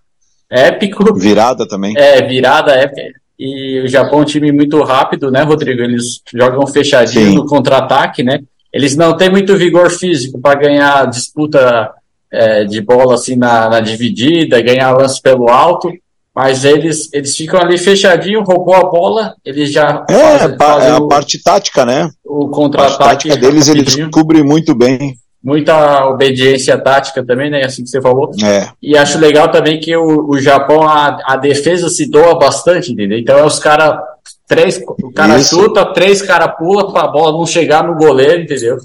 Épico. 0.50 1.14
Virada 1.14 1.68
também. 1.68 1.94
É, 1.98 2.22
virada 2.22 2.72
épica. 2.72 3.20
E 3.38 3.82
o 3.82 3.88
Japão 3.88 4.20
é 4.20 4.22
um 4.24 4.26
time 4.26 4.52
muito 4.52 4.82
rápido, 4.84 5.32
né, 5.32 5.44
Rodrigo? 5.44 5.82
Eles 5.82 6.22
jogam 6.34 6.68
fechadinho 6.68 7.30
Sim. 7.30 7.36
no 7.36 7.46
contra-ataque, 7.46 8.22
né? 8.22 8.40
Eles 8.72 8.98
não 8.98 9.16
têm 9.16 9.30
muito 9.30 9.56
vigor 9.56 9.90
físico 9.90 10.40
para 10.40 10.60
ganhar 10.60 11.08
disputa 11.08 11.92
é, 12.32 12.66
de 12.66 12.82
bola 12.82 13.16
assim 13.16 13.36
na, 13.36 13.70
na, 13.70 13.80
dividida, 13.80 14.62
ganhar 14.62 14.92
lance 14.92 15.22
pelo 15.22 15.50
alto, 15.50 15.92
mas 16.36 16.64
eles, 16.64 17.10
eles 17.14 17.36
ficam 17.36 17.60
ali 17.60 17.78
fechadinho, 17.78 18.44
roubou 18.44 18.76
a 18.76 18.84
bola, 18.84 19.34
eles 19.44 19.72
já. 19.72 20.06
É, 20.10 20.38
fazem, 20.38 20.58
fazem 20.58 20.90
é 20.90 20.92
a 20.92 20.98
o, 20.98 21.08
parte 21.08 21.42
tática, 21.42 21.86
né? 21.86 22.10
O 22.24 22.50
contra-ataque. 22.50 23.04
A 23.04 23.08
tática 23.08 23.38
deles 23.38 23.68
eles 23.68 23.96
cobrem 24.12 24.44
muito 24.44 24.76
bem 24.76 25.16
muita 25.44 26.06
obediência 26.08 26.78
tática 26.78 27.26
também, 27.26 27.50
né? 27.50 27.64
Assim 27.64 27.84
que 27.84 27.90
você 27.90 28.02
falou. 28.02 28.32
É. 28.44 28.70
E 28.82 28.98
acho 28.98 29.18
legal 29.18 29.50
também 29.50 29.80
que 29.80 29.96
o, 29.96 30.30
o 30.30 30.40
Japão, 30.40 30.84
a, 30.84 31.18
a 31.26 31.36
defesa 31.38 31.90
se 31.90 32.10
doa 32.10 32.38
bastante, 32.38 32.92
entendeu? 32.92 33.18
Então 33.18 33.38
é 33.38 33.46
os 33.46 33.60
caras. 33.60 34.00
Três, 34.48 34.82
o 34.88 35.12
cara 35.12 35.38
Isso. 35.38 35.56
chuta, 35.56 35.94
três 35.94 36.24
caras 36.24 36.56
pula 36.58 36.92
para 36.92 37.04
a 37.04 37.12
bola 37.12 37.38
não 37.38 37.46
chegar 37.46 37.84
no 37.84 37.96
goleiro, 37.96 38.42
entendeu? 38.42 38.78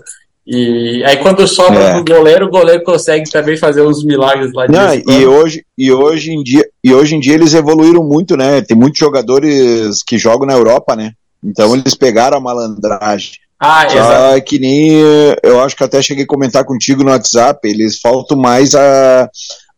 E 0.46 1.02
aí 1.06 1.16
quando 1.16 1.48
sobra 1.48 1.80
é. 1.80 1.92
pro 1.94 2.16
goleiro, 2.16 2.46
o 2.46 2.50
goleiro 2.50 2.84
consegue 2.84 3.30
também 3.30 3.56
fazer 3.56 3.80
uns 3.80 4.04
milagres 4.04 4.52
lá 4.52 4.66
de 4.66 4.72
Não, 4.72 5.14
e 5.14 5.24
hoje 5.24 5.64
e 5.76 5.90
hoje 5.90 6.32
em 6.32 6.42
dia 6.42 6.66
e 6.82 6.92
hoje 6.92 7.16
em 7.16 7.20
dia 7.20 7.32
eles 7.32 7.54
evoluíram 7.54 8.04
muito, 8.04 8.36
né? 8.36 8.60
Tem 8.60 8.76
muitos 8.76 8.98
jogadores 8.98 10.02
que 10.06 10.18
jogam 10.18 10.46
na 10.46 10.52
Europa, 10.52 10.94
né? 10.94 11.12
Então 11.42 11.74
eles 11.74 11.94
pegaram 11.94 12.36
a 12.36 12.40
malandragem. 12.40 13.32
Ah, 13.58 13.86
Só 13.88 14.40
que 14.40 14.58
nem 14.58 14.90
eu 15.42 15.60
acho 15.60 15.76
que 15.76 15.84
até 15.84 16.02
cheguei 16.02 16.24
a 16.24 16.26
comentar 16.26 16.64
contigo 16.64 17.02
no 17.02 17.10
WhatsApp, 17.10 17.66
eles 17.68 18.00
faltam 18.00 18.36
mais 18.36 18.74
a 18.74 19.28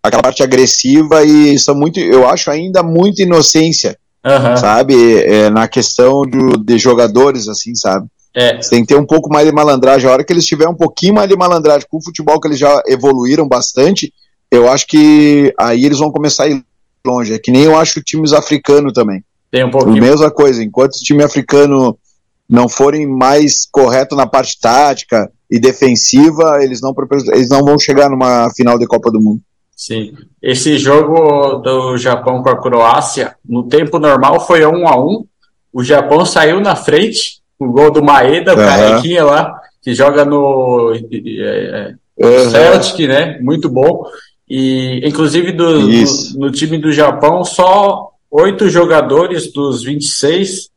aquela 0.03 0.23
parte 0.23 0.43
agressiva 0.43 1.25
e 1.25 1.59
são 1.59 1.75
muito, 1.75 1.99
eu 1.99 2.29
acho 2.29 2.51
ainda 2.51 2.83
muita 2.83 3.23
inocência, 3.23 3.99
uhum. 4.25 4.57
sabe? 4.57 4.95
É, 5.21 5.51
na 5.51 5.67
questão 5.67 6.23
do, 6.23 6.57
de 6.59 6.79
jogadores, 6.79 7.49
assim, 7.49 7.75
sabe? 7.75 8.07
É. 8.35 8.61
Você 8.61 8.71
tem 8.71 8.83
que 8.83 8.89
ter 8.89 9.01
um 9.01 9.07
pouco 9.07 9.31
mais 9.33 9.47
de 9.47 9.53
malandragem. 9.53 10.09
A 10.09 10.13
hora 10.13 10.25
que 10.25 10.33
eles 10.33 10.45
tiverem 10.45 10.73
um 10.73 10.77
pouquinho 10.77 11.15
mais 11.15 11.29
de 11.29 11.37
malandragem 11.37 11.89
com 11.91 11.97
o 11.97 12.05
futebol, 12.05 12.39
que 12.39 12.47
eles 12.47 12.59
já 12.59 12.83
evoluíram 12.87 13.49
bastante, 13.49 14.13
eu 14.51 14.69
acho 14.69 14.87
que 14.87 15.53
aí 15.59 15.85
eles 15.85 15.99
vão 15.99 16.11
começar 16.11 16.45
a 16.45 16.49
ir 16.49 16.63
longe. 17.05 17.33
É 17.33 17.39
que 17.39 17.51
nem 17.51 17.63
eu 17.63 17.77
acho 17.77 18.03
times 18.03 18.33
africanos 18.33 18.93
também. 18.93 19.25
Tem 19.51 19.65
um 19.65 19.71
pouquinho. 19.71 19.97
A 19.97 20.01
mesma 20.07 20.31
coisa, 20.31 20.63
enquanto 20.63 20.97
o 20.97 21.03
time 21.03 21.25
africano 21.25 21.99
não 22.49 22.69
forem 22.69 23.07
mais 23.07 23.67
corretos 23.71 24.17
na 24.17 24.27
parte 24.27 24.59
tática 24.61 25.31
e 25.51 25.59
defensiva, 25.59 26.59
eles 26.63 26.81
não, 26.81 26.95
eles 27.33 27.49
não 27.49 27.65
vão 27.65 27.79
chegar 27.79 28.09
numa 28.09 28.51
final 28.55 28.79
de 28.79 28.87
Copa 28.87 29.11
do 29.11 29.21
Mundo. 29.21 29.41
Sim. 29.77 30.15
Esse 30.43 30.79
jogo 30.79 31.57
do 31.59 31.99
Japão 31.99 32.43
com 32.43 32.49
a 32.49 32.61
Croácia, 32.61 33.37
no 33.45 33.65
tempo 33.65 33.99
normal 33.99 34.41
foi 34.47 34.65
1 34.65 34.71
um 34.71 34.89
a 34.89 34.97
1 34.97 35.07
um. 35.07 35.25
O 35.73 35.85
Japão 35.85 36.25
saiu 36.25 36.61
na 36.61 36.75
frente, 36.75 37.43
o 37.59 37.67
gol 37.67 37.91
do 37.91 38.03
Maeda, 38.03 38.55
o 38.55 38.59
uhum. 38.59 38.65
carequinha 38.65 39.25
lá, 39.25 39.61
que 39.83 39.95
joga 39.95 40.25
no 40.25 40.95
é, 40.95 41.95
uhum. 42.19 42.51
Celtic, 42.51 43.07
né? 43.07 43.39
Muito 43.41 43.69
bom. 43.69 44.07
E, 44.49 45.07
inclusive, 45.07 45.53
do, 45.53 45.81
no, 45.81 46.05
no 46.37 46.51
time 46.51 46.79
do 46.79 46.91
Japão, 46.91 47.45
só 47.45 48.11
oito 48.31 48.71
jogadores 48.71 49.53
dos 49.53 49.83
26 49.83 50.71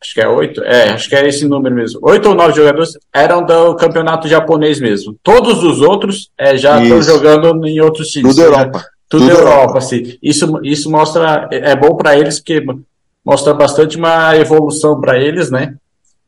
acho 0.00 0.14
que 0.14 0.20
é 0.20 0.28
oito, 0.28 0.62
é, 0.62 0.90
acho 0.90 1.08
que 1.08 1.16
é 1.16 1.26
esse 1.26 1.46
número 1.46 1.74
mesmo. 1.74 1.98
Oito 2.02 2.28
ou 2.28 2.34
nove 2.34 2.54
jogadores 2.54 2.96
eram 3.12 3.44
do 3.44 3.74
campeonato 3.74 4.28
japonês 4.28 4.80
mesmo. 4.80 5.16
Todos 5.22 5.62
os 5.64 5.80
outros 5.80 6.30
é, 6.38 6.56
já 6.56 6.80
estão 6.82 7.02
jogando 7.02 7.66
em 7.66 7.80
outros 7.80 8.08
times. 8.08 8.34
Tudo 8.34 8.44
Europa. 8.44 8.84
Tudo, 9.08 9.20
Tudo 9.22 9.30
Europa, 9.30 9.50
Europa, 9.50 9.78
assim. 9.78 10.16
Isso, 10.22 10.60
isso 10.62 10.90
mostra, 10.90 11.48
é 11.50 11.74
bom 11.74 11.96
para 11.96 12.16
eles, 12.16 12.38
porque 12.38 12.64
mostra 13.24 13.54
bastante 13.54 13.96
uma 13.96 14.36
evolução 14.36 15.00
para 15.00 15.18
eles, 15.18 15.50
né? 15.50 15.74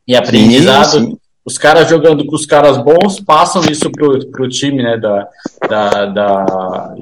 E 0.07 0.15
aprendizado. 0.15 0.91
Sim, 0.91 1.05
sim. 1.05 1.17
Os 1.43 1.57
caras 1.57 1.89
jogando 1.89 2.25
com 2.25 2.35
os 2.35 2.45
caras 2.45 2.77
bons 2.77 3.19
passam 3.19 3.63
isso 3.69 3.89
pro, 3.91 4.19
pro 4.27 4.49
time, 4.49 4.83
né? 4.83 4.97
Da, 4.97 5.27
da, 5.67 6.05
da 6.05 6.95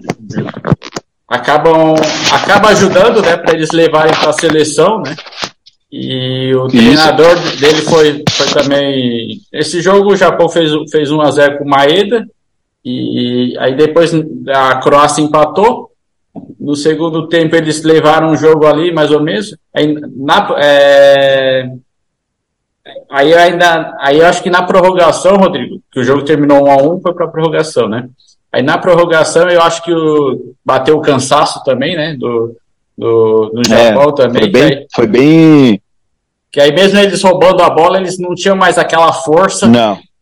acabam 1.27 1.95
acaba 2.31 2.69
ajudando, 2.69 3.21
né? 3.21 3.35
Para 3.35 3.53
eles 3.53 3.71
levarem 3.71 4.13
para 4.15 4.29
a 4.29 4.33
seleção, 4.33 5.01
né? 5.01 5.15
E 5.91 6.53
o 6.53 6.67
Isso. 6.67 6.77
treinador 6.77 7.35
dele 7.59 7.81
foi, 7.81 8.23
foi 8.29 8.61
também. 8.61 9.41
Esse 9.51 9.81
jogo 9.81 10.11
o 10.11 10.15
Japão 10.15 10.47
fez, 10.47 10.71
fez 10.91 11.09
1x0 11.09 11.57
com 11.57 11.63
o 11.63 11.69
Maeda. 11.69 12.27
E 12.85 13.55
aí 13.57 13.75
depois 13.75 14.11
a 14.47 14.75
Croácia 14.75 15.21
empatou. 15.21 15.89
No 16.59 16.75
segundo 16.75 17.27
tempo 17.27 17.55
eles 17.55 17.83
levaram 17.83 18.31
o 18.31 18.35
jogo 18.35 18.67
ali, 18.67 18.93
mais 18.93 19.11
ou 19.11 19.21
menos. 19.21 19.55
Aí, 19.73 19.95
na, 20.15 20.55
é... 20.59 21.71
aí 23.09 23.33
ainda. 23.33 23.95
Aí 23.99 24.19
eu 24.19 24.27
acho 24.27 24.43
que 24.43 24.49
na 24.49 24.63
prorrogação, 24.63 25.37
Rodrigo, 25.37 25.81
que 25.91 25.99
o 25.99 26.03
jogo 26.03 26.23
terminou 26.23 26.67
1 26.67 26.71
a 26.71 26.77
1 26.77 27.01
foi 27.01 27.13
para 27.13 27.27
prorrogação, 27.27 27.89
né? 27.89 28.07
Aí 28.51 28.61
na 28.61 28.77
prorrogação 28.77 29.49
eu 29.49 29.61
acho 29.61 29.83
que 29.83 29.93
o, 29.93 30.53
bateu 30.63 30.97
o 30.97 31.01
cansaço 31.01 31.63
também, 31.63 31.95
né? 31.95 32.15
Do, 32.15 32.55
do, 32.99 33.51
no 33.53 33.63
Japão 33.63 34.09
é, 34.09 34.15
também. 34.15 34.41
Foi 34.41 34.51
bem, 34.51 34.63
aí, 34.63 34.87
foi 34.93 35.07
bem. 35.07 35.81
Que 36.51 36.59
aí 36.59 36.73
mesmo 36.73 36.99
eles 36.99 37.21
roubando 37.21 37.61
a 37.63 37.69
bola, 37.69 37.97
eles 37.97 38.19
não 38.19 38.35
tinham 38.35 38.55
mais 38.55 38.77
aquela 38.77 39.13
força 39.13 39.71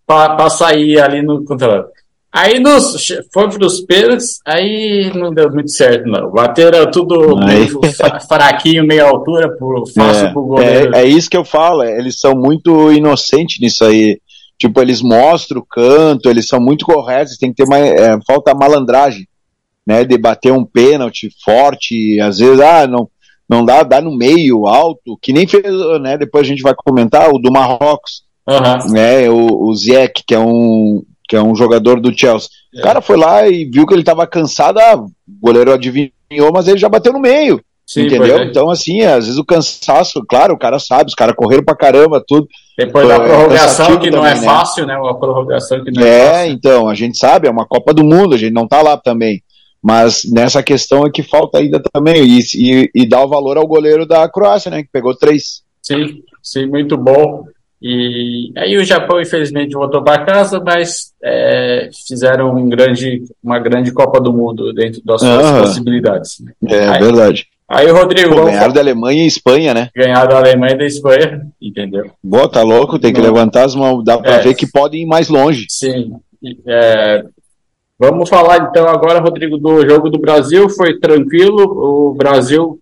para 0.06 0.50
sair 0.50 1.00
ali 1.00 1.22
no 1.22 1.44
controle. 1.44 1.86
Aí 2.32 2.60
nos, 2.60 3.08
foi 3.34 3.50
para 3.50 3.66
os 3.66 3.80
pênaltis, 3.82 4.40
aí 4.46 5.12
não 5.16 5.34
deu 5.34 5.50
muito 5.50 5.72
certo, 5.72 6.08
não. 6.08 6.30
Bateram 6.30 6.92
tudo 6.92 7.36
meio 7.38 7.80
fraquinho, 8.28 8.86
meia 8.86 9.06
altura, 9.06 9.50
por, 9.58 9.88
fácil 9.92 10.28
é, 10.28 10.32
pro 10.32 10.44
goleiro. 10.44 10.96
É, 10.96 11.02
é 11.02 11.06
isso 11.06 11.30
que 11.30 11.38
eu 11.38 11.46
falo, 11.46 11.82
é, 11.82 11.98
eles 11.98 12.20
são 12.20 12.36
muito 12.36 12.92
inocentes 12.92 13.60
nisso 13.60 13.84
aí. 13.84 14.20
Tipo, 14.60 14.82
eles 14.82 15.02
mostram 15.02 15.62
o 15.62 15.66
canto, 15.66 16.30
eles 16.30 16.48
são 16.48 16.60
muito 16.60 16.86
corretos, 16.86 17.38
tem 17.38 17.50
que 17.50 17.64
ter 17.64 17.70
mais. 17.70 17.86
É, 17.86 18.20
falta 18.28 18.54
malandragem 18.54 19.26
né, 19.88 20.04
de 20.04 20.18
bater 20.18 20.52
um 20.52 20.66
pênalti 20.66 21.30
forte, 21.46 22.20
às 22.20 22.40
vezes, 22.40 22.60
ah, 22.60 22.86
não, 22.86 23.08
não 23.50 23.64
dá, 23.64 23.84
dá 23.84 24.02
no 24.02 24.14
meio, 24.16 24.68
alto, 24.68 25.18
que 25.22 25.32
nem 25.32 25.48
fez, 25.48 25.64
né, 26.02 26.18
depois 26.18 26.46
a 26.46 26.50
gente 26.50 26.62
vai 26.62 26.76
comentar, 26.76 27.30
o 27.30 27.40
do 27.40 27.50
Marrocos, 27.50 28.24
uhum. 28.46 28.92
né, 28.92 29.30
o, 29.30 29.70
o 29.70 29.74
Ziyech, 29.74 30.24
que 30.28 30.36
é 30.36 30.40
um, 30.40 31.02
que 31.30 31.38
é 31.38 31.42
um 31.42 31.56
jogador 31.56 32.02
do 32.02 32.16
Chelsea. 32.16 32.50
É. 32.76 32.80
O 32.80 32.84
cara 32.84 33.00
foi 33.00 33.16
lá 33.16 33.48
e 33.48 33.64
viu 33.64 33.88
que 33.88 33.94
ele 33.94 34.02
estava 34.02 34.28
cansado, 34.28 34.78
ah, 34.78 34.98
o 34.98 35.10
goleiro 35.42 35.72
adivinhou, 35.72 36.52
mas 36.54 36.68
ele 36.68 36.78
já 36.78 36.90
bateu 36.90 37.14
no 37.14 37.20
meio. 37.20 37.62
Sim, 37.86 38.02
entendeu? 38.08 38.40
É. 38.40 38.44
Então, 38.44 38.70
assim, 38.70 39.04
às 39.04 39.24
vezes 39.24 39.40
o 39.40 39.46
cansaço, 39.46 40.22
claro, 40.28 40.54
o 40.54 40.60
cara 40.60 40.78
sabe, 40.78 41.08
os 41.08 41.16
caras 41.16 41.34
correram 41.34 41.64
pra 41.64 41.74
caramba, 41.74 42.22
tudo. 42.28 42.46
Depois 42.78 43.08
da 43.08 43.16
é 43.16 43.20
prorrogação, 43.20 43.98
que 43.98 44.12
não 44.12 44.26
é 44.26 44.34
também, 44.34 44.50
é 44.50 44.54
fácil, 44.54 44.86
né? 44.86 44.98
Uma 44.98 45.18
prorrogação 45.18 45.82
que 45.82 45.92
não 45.92 46.04
é, 46.04 46.10
é 46.10 46.30
fácil. 46.30 46.52
então, 46.52 46.90
a 46.90 46.94
gente 46.94 47.18
sabe, 47.18 47.48
é 47.48 47.52
uma 47.52 47.66
Copa 47.66 47.94
do 47.94 48.04
Mundo, 48.04 48.36
a 48.36 48.38
gente 48.38 48.52
não 48.52 48.68
tá 48.68 48.82
lá 48.82 48.98
também. 48.98 49.42
Mas 49.88 50.30
nessa 50.30 50.62
questão 50.62 51.06
é 51.06 51.10
que 51.10 51.24
falta 51.24 51.60
ainda 51.60 51.80
também, 51.80 52.22
e, 52.22 52.40
e, 52.56 52.92
e 52.94 53.08
dá 53.08 53.24
o 53.24 53.30
valor 53.30 53.56
ao 53.56 53.66
goleiro 53.66 54.06
da 54.06 54.28
Croácia, 54.28 54.70
né? 54.70 54.84
Que 54.84 54.90
pegou 54.92 55.16
três. 55.16 55.64
Sim, 55.82 56.24
sim, 56.44 56.66
muito 56.66 56.98
bom. 56.98 57.46
E 57.82 58.52
aí 58.58 58.76
o 58.76 58.84
Japão, 58.84 59.22
infelizmente, 59.22 59.76
voltou 59.76 60.04
para 60.04 60.26
casa, 60.26 60.60
mas 60.60 61.14
é, 61.24 61.90
fizeram 62.06 62.54
um 62.54 62.68
grande, 62.68 63.24
uma 63.42 63.60
grande 63.60 63.94
Copa 63.94 64.20
do 64.20 64.34
Mundo 64.34 64.74
dentro 64.74 65.02
das 65.06 65.22
suas 65.22 65.46
uhum. 65.46 65.62
possibilidades. 65.62 66.44
É 66.68 66.90
aí, 66.90 67.00
verdade. 67.00 67.48
Aí, 67.70 67.90
Rodrigo. 67.90 68.36
Pô, 68.36 68.44
ganharam 68.44 68.74
da 68.74 68.82
Alemanha 68.82 69.24
e 69.24 69.28
Espanha, 69.28 69.74
né? 69.74 69.90
Ganharam 69.96 70.28
da 70.28 70.38
Alemanha 70.40 70.74
e 70.74 70.78
da 70.80 70.86
Espanha, 70.86 71.48
entendeu? 71.62 72.12
Boa, 72.22 72.50
tá 72.50 72.62
louco, 72.62 73.00
tem 73.00 73.14
que 73.14 73.22
Não. 73.22 73.28
levantar 73.28 73.64
as 73.64 73.74
mãos, 73.74 74.04
dá 74.04 74.18
para 74.18 74.36
é, 74.36 74.42
ver 74.42 74.54
que 74.54 74.70
podem 74.70 75.04
ir 75.04 75.06
mais 75.06 75.30
longe. 75.30 75.66
Sim. 75.70 76.12
É, 76.68 77.24
vamos 77.98 78.30
falar 78.30 78.70
então 78.70 78.88
agora, 78.88 79.20
Rodrigo, 79.20 79.58
do 79.58 79.88
jogo 79.88 80.10
do 80.10 80.20
Brasil. 80.20 80.70
Foi 80.70 81.00
tranquilo, 81.00 81.64
o 81.64 82.14
Brasil 82.14 82.80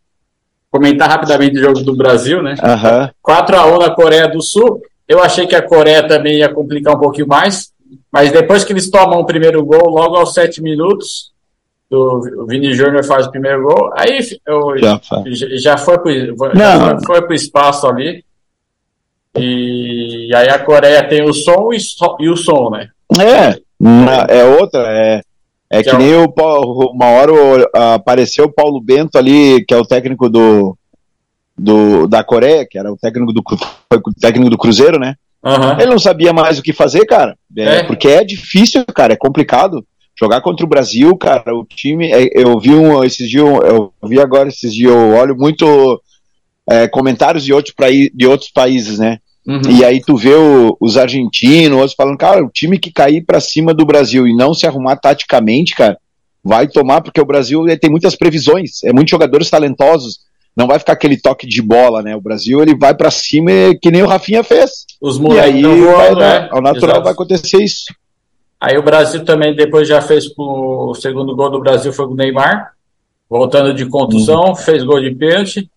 comentar 0.72 1.10
rapidamente 1.10 1.58
o 1.58 1.62
jogo 1.62 1.82
do 1.82 1.96
Brasil, 1.96 2.44
né? 2.44 2.56
Uhum. 2.62 3.10
4 3.22 3.58
a 3.58 3.66
1 3.66 3.80
na 3.80 3.96
Coreia 3.96 4.28
do 4.28 4.42
Sul. 4.42 4.82
Eu 5.08 5.22
achei 5.22 5.48
que 5.48 5.56
a 5.56 5.62
Coreia 5.62 6.06
também 6.06 6.40
ia 6.40 6.54
complicar 6.54 6.96
um 6.96 7.00
pouquinho 7.00 7.28
mais, 7.28 7.72
mas 8.12 8.32
depois 8.32 8.64
que 8.64 8.74
eles 8.74 8.90
tomam 8.90 9.20
o 9.20 9.26
primeiro 9.26 9.64
gol, 9.64 9.90
logo 9.90 10.16
aos 10.16 10.34
7 10.34 10.62
minutos, 10.62 11.32
o 11.90 12.46
Vini 12.46 12.74
Júnior 12.74 13.06
faz 13.06 13.28
o 13.28 13.32
primeiro 13.32 13.64
gol, 13.64 13.92
aí 13.96 14.20
eu, 14.46 14.78
já, 14.78 15.00
já 15.58 15.78
foi 15.78 15.98
para 16.00 17.00
foi 17.06 17.22
pro 17.22 17.34
espaço 17.34 17.88
ali. 17.88 18.24
E 19.38 20.32
aí 20.34 20.50
a 20.50 20.60
Coreia 20.60 21.08
tem 21.08 21.24
o 21.24 21.34
som 21.34 21.70
e, 21.72 21.78
e 22.20 22.30
o 22.30 22.38
som, 22.38 22.70
né? 22.70 22.90
É, 23.20 23.60
é 24.30 24.44
outra, 24.46 24.84
é, 24.88 25.22
é 25.70 25.84
que, 25.84 25.90
que 25.90 25.96
é 25.96 26.00
nem 26.00 26.16
o, 26.16 26.34
uma 26.92 27.08
hora 27.08 27.32
apareceu 27.96 28.46
o 28.46 28.52
Paulo 28.52 28.82
Bento 28.82 29.18
ali, 29.18 29.64
que 29.66 29.74
é 29.74 29.78
o 29.78 29.86
técnico 29.86 30.30
do, 30.30 30.78
do 31.58 32.08
da 32.08 32.24
Coreia, 32.24 32.66
que 32.70 32.78
era 32.78 32.92
o 32.92 32.98
técnico 32.98 33.34
do, 33.34 33.42
o 33.42 34.14
técnico 34.20 34.50
do 34.50 34.58
Cruzeiro, 34.58 35.00
né? 35.00 35.16
Uhum. 35.44 35.80
Ele 35.80 35.92
não 35.92 36.00
sabia 36.00 36.34
mais 36.34 36.58
o 36.58 36.64
que 36.64 36.74
fazer, 36.74 37.06
cara. 37.06 37.38
É, 37.56 37.64
é. 37.64 37.84
Porque 37.84 38.08
é 38.08 38.24
difícil, 38.24 38.84
cara, 38.86 39.14
é 39.14 39.18
complicado. 39.18 39.86
Jogar 40.18 40.42
contra 40.42 40.66
o 40.66 40.70
Brasil, 40.70 41.16
cara, 41.18 41.54
o 41.54 41.66
time. 41.66 42.12
É, 42.12 42.30
eu 42.34 42.60
vi 42.60 42.74
um 42.74 43.04
esses 43.04 43.30
dias, 43.30 43.46
eu 43.46 43.94
vi 44.04 44.20
agora 44.20 44.50
esses 44.50 44.74
dias, 44.74 44.92
eu 44.92 45.14
olho 45.14 45.36
muito 45.36 46.02
é, 46.68 46.88
comentários 46.88 47.44
de, 47.44 47.54
outro, 47.54 47.74
de 48.14 48.26
outros 48.26 48.50
países, 48.50 48.98
né? 48.98 49.20
Uhum. 49.46 49.62
E 49.70 49.86
aí 49.86 50.02
tu 50.02 50.16
vê 50.16 50.34
o, 50.34 50.76
os 50.80 50.98
argentinos, 50.98 51.78
outros 51.78 51.96
falando, 51.96 52.18
cara, 52.18 52.44
o 52.44 52.50
time 52.50 52.80
que 52.80 52.92
cair 52.92 53.24
para 53.24 53.40
cima 53.40 53.74
do 53.74 53.86
Brasil 53.86 54.28
e 54.28 54.36
não 54.36 54.54
se 54.54 54.66
arrumar 54.66 54.96
taticamente, 54.96 55.76
cara, 55.76 55.98
vai 56.44 56.68
tomar, 56.68 57.02
porque 57.02 57.22
o 57.22 57.26
Brasil 57.26 57.64
tem 57.80 57.90
muitas 57.90 58.16
previsões, 58.16 58.84
é 58.84 58.92
muitos 58.92 59.12
jogadores 59.12 59.50
talentosos, 59.50 60.20
não 60.56 60.68
vai 60.68 60.80
ficar 60.80 60.94
aquele 60.94 61.20
toque 61.20 61.46
de 61.46 61.62
bola, 61.62 62.02
né? 62.02 62.16
O 62.16 62.22
Brasil 62.22 62.62
ele 62.62 62.76
vai 62.76 62.96
para 62.96 63.12
cima 63.12 63.52
que 63.82 63.92
nem 63.92 64.02
o 64.02 64.08
Rafinha 64.08 64.44
fez. 64.44 64.86
Os 65.02 65.18
e 65.18 65.40
aí 65.40 65.62
vai, 65.62 66.16
né? 66.16 66.48
ao 66.52 66.62
natural 66.62 66.92
Exato. 66.92 67.04
vai 67.04 67.14
acontecer 67.14 67.62
isso. 67.62 67.86
Aí 68.60 68.78
o 68.78 68.84
Brasil 68.84 69.26
também 69.26 69.54
depois 69.54 69.88
já 69.88 70.02
fez 70.02 70.26
o 70.38 70.96
segundo 70.96 71.36
gol 71.36 71.52
do 71.52 71.60
Brasil 71.60 71.92
foi 71.92 72.06
o 72.06 72.16
Neymar, 72.16 72.72
voltando 73.30 73.74
de 73.74 73.86
contusão, 73.86 74.46
uhum. 74.46 74.56
fez 74.56 74.84
gol 74.84 75.02
de 75.02 75.14
pênalti. 75.14 75.70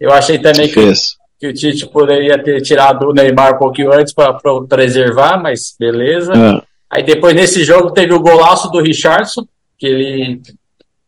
Eu 0.00 0.12
achei 0.12 0.38
também 0.38 0.66
que, 0.66 0.74
que, 0.74 0.92
o 1.42 1.52
Tite 1.52 1.86
poderia 1.86 2.42
ter 2.42 2.60
tirado 2.62 3.08
o 3.08 3.12
Neymar 3.12 3.54
um 3.54 3.58
pouquinho 3.58 3.92
antes 3.92 4.12
para 4.14 4.38
preservar, 4.68 5.42
mas 5.42 5.74
beleza. 5.78 6.32
Uhum. 6.32 6.62
Aí 6.90 7.02
depois 7.02 7.34
nesse 7.34 7.64
jogo 7.64 7.90
teve 7.90 8.12
o 8.14 8.20
golaço 8.20 8.70
do 8.70 8.80
Richardson, 8.80 9.46
que 9.78 9.86
ele 9.86 10.40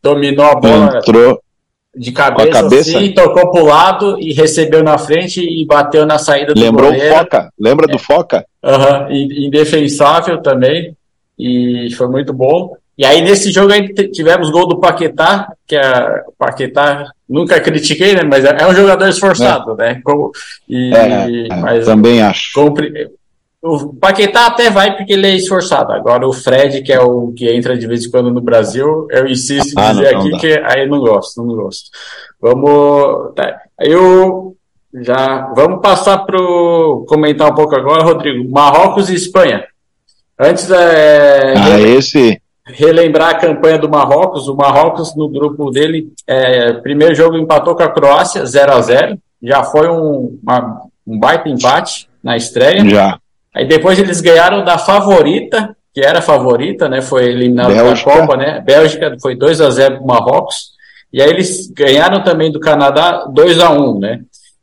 dominou 0.03 0.47
a 0.47 0.55
bola 0.55 0.99
Entrou 0.99 1.41
de 1.97 2.13
cabeça, 2.13 2.51
cabeça, 2.51 2.99
assim, 2.99 3.15
tocou 3.15 3.51
pro 3.51 3.65
lado 3.65 4.21
e 4.21 4.35
recebeu 4.35 4.85
na 4.85 4.99
frente 4.99 5.41
e 5.41 5.65
bateu 5.65 6.05
na 6.05 6.19
saída 6.19 6.53
do 6.53 6.61
Lembrou 6.61 6.91
goleiro. 6.91 7.15
o 7.15 7.19
Foca, 7.19 7.51
lembra 7.59 7.87
é. 7.89 7.93
do 7.93 7.99
Foca? 7.99 8.45
Aham, 8.63 9.07
uhum. 9.07 9.13
indefensável 9.13 10.43
também, 10.43 10.95
e 11.39 11.89
foi 11.97 12.09
muito 12.09 12.35
bom. 12.35 12.77
E 12.99 13.05
aí 13.05 13.21
nesse 13.21 13.53
jogo 13.53 13.73
aí 13.73 13.93
tivemos 14.11 14.51
gol 14.51 14.67
do 14.67 14.81
Paquetá, 14.81 15.53
que 15.67 15.77
é 15.77 16.25
o 16.27 16.33
Paquetá, 16.39 17.11
nunca 17.29 17.61
critiquei, 17.61 18.15
né, 18.15 18.23
mas 18.25 18.45
é 18.45 18.67
um 18.67 18.75
jogador 18.75 19.09
esforçado, 19.09 19.73
é. 19.81 19.95
né, 19.95 20.03
e, 20.69 20.95
é, 20.95 21.47
é 21.47 21.57
mas, 21.57 21.85
também 21.85 22.23
acho. 22.23 22.53
Compre, 22.55 23.11
o 23.67 23.93
Paquetá 23.95 24.47
até 24.47 24.71
vai 24.71 24.97
porque 24.97 25.13
ele 25.13 25.27
é 25.27 25.35
esforçado. 25.35 25.93
Agora 25.93 26.27
o 26.27 26.33
Fred, 26.33 26.83
que 26.83 26.93
é 26.93 27.01
o 27.01 27.33
que 27.33 27.53
entra 27.53 27.77
de 27.77 27.87
vez 27.87 28.05
em 28.05 28.11
quando 28.11 28.31
no 28.31 28.41
Brasil, 28.41 29.09
eu 29.11 29.27
insisto 29.27 29.79
em 29.79 29.83
ah, 29.83 29.93
dizer 29.93 30.13
não, 30.13 30.21
aqui 30.21 30.39
que 30.39 30.53
aí 30.65 30.87
não 30.89 31.01
gosto, 31.01 31.43
não 31.43 31.55
gosto. 31.57 31.91
Vamos. 32.41 33.35
Tá. 33.35 33.61
Eu 33.81 34.57
já 34.95 35.53
vamos 35.55 35.81
passar 35.83 36.19
para 36.19 36.39
comentar 37.09 37.51
um 37.51 37.55
pouco 37.55 37.75
agora, 37.75 38.05
Rodrigo. 38.05 38.49
Marrocos 38.49 39.11
e 39.11 39.15
Espanha. 39.15 39.65
Antes 40.39 40.71
é, 40.71 41.55
ah, 41.57 41.81
esse 41.81 42.41
relembrar 42.67 43.31
a 43.31 43.39
campanha 43.39 43.79
do 43.79 43.89
Marrocos. 43.89 44.49
O 44.49 44.57
Marrocos 44.57 45.15
no 45.17 45.29
grupo 45.29 45.71
dele, 45.71 46.13
é, 46.27 46.73
primeiro 46.75 47.15
jogo 47.15 47.37
empatou 47.37 47.75
com 47.75 47.83
a 47.83 47.89
Croácia 47.89 48.45
0 48.45 48.73
a 48.73 48.81
0 48.81 49.19
Já 49.43 49.63
foi 49.63 49.89
um, 49.89 50.39
uma, 50.43 50.83
um 51.07 51.19
baita 51.19 51.49
empate 51.49 52.09
na 52.23 52.37
estreia. 52.37 52.89
Já. 52.89 53.19
Aí 53.55 53.67
depois 53.67 53.99
eles 53.99 54.21
ganharam 54.21 54.65
da 54.65 54.77
favorita, 54.77 55.75
que 55.95 56.01
era 56.01 56.21
favorita, 56.21 56.89
né? 56.89 57.01
Foi 57.01 57.25
eliminado 57.25 57.75
da 57.75 58.03
Copa, 58.03 58.37
né? 58.37 58.61
Bélgica 58.61 59.17
foi 59.21 59.35
2 59.35 59.61
a 59.61 59.71
0 59.71 59.97
para 59.97 60.05
o 60.05 60.07
Marrocos. 60.07 60.77
E 61.13 61.23
aí 61.23 61.31
eles 61.31 61.71
ganharam 61.71 62.23
também 62.23 62.53
do 62.53 62.61
Canadá 62.61 63.27
2 63.33 63.59
a 63.61 63.71
1 63.71 63.99
né? 63.99 64.21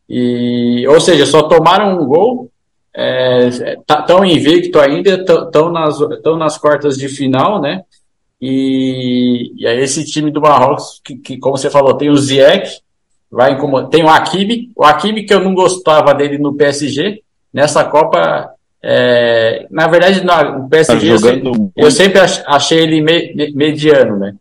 E, 0.08 0.86
ou 0.88 1.00
seja, 1.00 1.26
só 1.26 1.44
tomaram 1.44 2.00
um 2.00 2.06
gol, 2.06 2.52
estão 2.96 4.24
é, 4.24 4.28
invicto 4.28 4.80
ainda, 4.80 5.16
estão 5.16 5.72
nas, 5.72 5.98
tão 6.24 6.38
nas 6.38 6.58
quartas 6.58 6.98
de 6.98 7.08
final, 7.08 7.62
né? 7.62 7.84
E, 8.42 9.54
e 9.58 9.68
aí 9.68 9.80
esse 9.80 10.06
time 10.06 10.30
do 10.30 10.42
Marrocos, 10.42 11.02
que, 11.04 11.16
que 11.16 11.38
como 11.38 11.58
você 11.58 11.70
falou, 11.70 11.96
tem 11.96 12.10
o 12.10 12.18
Ziyech, 12.18 12.82
vai 13.32 13.54
incomodar, 13.54 13.90
tem 13.90 14.04
o 14.04 14.10
Hakimi, 14.10 14.72
o 14.76 14.84
Hakimi 14.84 15.24
que 15.24 15.34
eu 15.34 15.40
não 15.40 15.56
gostava 15.56 16.14
dele 16.14 16.38
no 16.38 16.54
PSG, 16.54 17.22
nessa 17.54 17.84
Copa 17.86 18.54
é, 18.86 19.66
na 19.72 19.88
verdade, 19.88 20.22
no 20.26 20.68
PSG, 20.68 21.08
tá 21.08 21.14
eu, 21.14 21.18
sempre, 21.18 21.72
eu 21.78 21.92
sempre 21.92 22.20
achei 22.46 22.80
ele 22.80 23.02
me, 23.02 23.54
mediano, 23.54 24.20
né? 24.20 24.36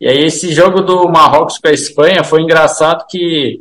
E 0.00 0.06
aí, 0.06 0.24
esse 0.24 0.52
jogo 0.52 0.80
do 0.80 1.08
Marrocos 1.08 1.58
com 1.58 1.66
a 1.66 1.72
Espanha 1.72 2.22
foi 2.22 2.40
engraçado 2.40 3.04
que, 3.10 3.60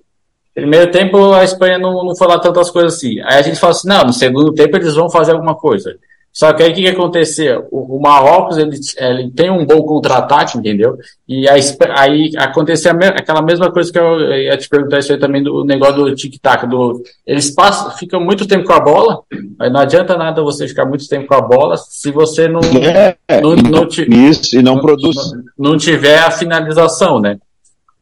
primeiro 0.59 0.91
tempo, 0.91 1.33
a 1.33 1.43
Espanha 1.43 1.77
não, 1.77 2.03
não 2.03 2.15
foi 2.15 2.27
lá 2.27 2.39
tantas 2.39 2.69
coisas 2.69 2.95
assim. 2.95 3.19
Aí 3.21 3.39
a 3.39 3.41
gente 3.41 3.59
fala 3.59 3.71
assim: 3.71 3.87
não, 3.87 4.03
no 4.05 4.13
segundo 4.13 4.53
tempo 4.53 4.77
eles 4.77 4.95
vão 4.95 5.09
fazer 5.09 5.31
alguma 5.31 5.55
coisa. 5.55 5.95
Só 6.31 6.53
que 6.53 6.61
aí 6.61 6.71
o 6.71 6.73
que, 6.73 6.83
que 6.83 6.89
aconteceu? 6.89 7.67
O, 7.71 7.97
o, 7.97 8.01
Marrocos 8.01 8.57
ele, 8.57 8.77
ele 8.97 9.31
tem 9.31 9.49
um 9.49 9.65
bom 9.65 9.81
contra-ataque, 9.81 10.57
entendeu? 10.57 10.95
E 11.27 11.49
aí, 11.49 11.59
aí 11.95 12.31
aconteceu 12.37 12.91
aquela 13.15 13.41
mesma 13.41 13.71
coisa 13.71 13.91
que 13.91 13.97
eu 13.97 14.21
ia 14.33 14.55
te 14.55 14.69
perguntar 14.69 14.99
isso 14.99 15.11
aí 15.11 15.19
também 15.19 15.43
do 15.43 15.65
negócio 15.65 15.95
do 15.95 16.15
tic-tac. 16.15 16.67
Do, 16.67 17.01
eles 17.25 17.49
passam, 17.49 17.91
ficam 17.91 18.21
muito 18.21 18.47
tempo 18.47 18.63
com 18.63 18.73
a 18.73 18.79
bola, 18.79 19.21
mas 19.57 19.71
não 19.71 19.79
adianta 19.79 20.15
nada 20.15 20.43
você 20.43 20.67
ficar 20.67 20.85
muito 20.85 21.07
tempo 21.09 21.27
com 21.27 21.35
a 21.35 21.41
bola 21.41 21.75
se 21.77 22.11
você 22.11 22.47
não. 22.47 22.61
É, 22.61 23.41
não, 23.41 23.55
não, 23.55 23.87
isso, 23.87 24.55
e 24.55 24.61
não, 24.61 24.75
não 24.75 24.81
produz. 24.81 25.15
Não, 25.57 25.71
não 25.71 25.77
tiver 25.77 26.19
a 26.19 26.31
finalização, 26.31 27.19
né? 27.19 27.37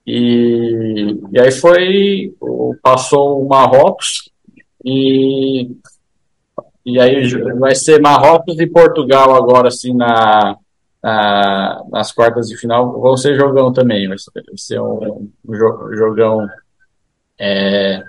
E, 0.08 1.20
e 1.34 1.40
aí 1.40 1.52
foi. 1.52 2.34
Passou 2.82 3.44
o 3.44 3.48
Marrocos 3.50 4.32
e 4.86 5.70
e 6.86 6.98
aí 7.02 7.28
vai 7.60 7.76
ser 7.76 8.00
Marrocos 8.00 8.58
e 8.58 8.66
Portugal 8.66 9.36
agora, 9.36 9.68
assim, 9.68 9.94
na, 9.94 10.56
na 11.04 11.84
nas 11.92 12.14
quartas 12.14 12.48
de 12.48 12.56
final. 12.56 13.02
Vão 13.02 13.18
ser 13.18 13.36
jogão 13.36 13.74
também, 13.74 14.08
vai 14.08 14.18
ser 14.56 14.80
um, 14.80 15.30
um 15.46 15.56
jogão. 15.94 16.48
É... 17.38 18.02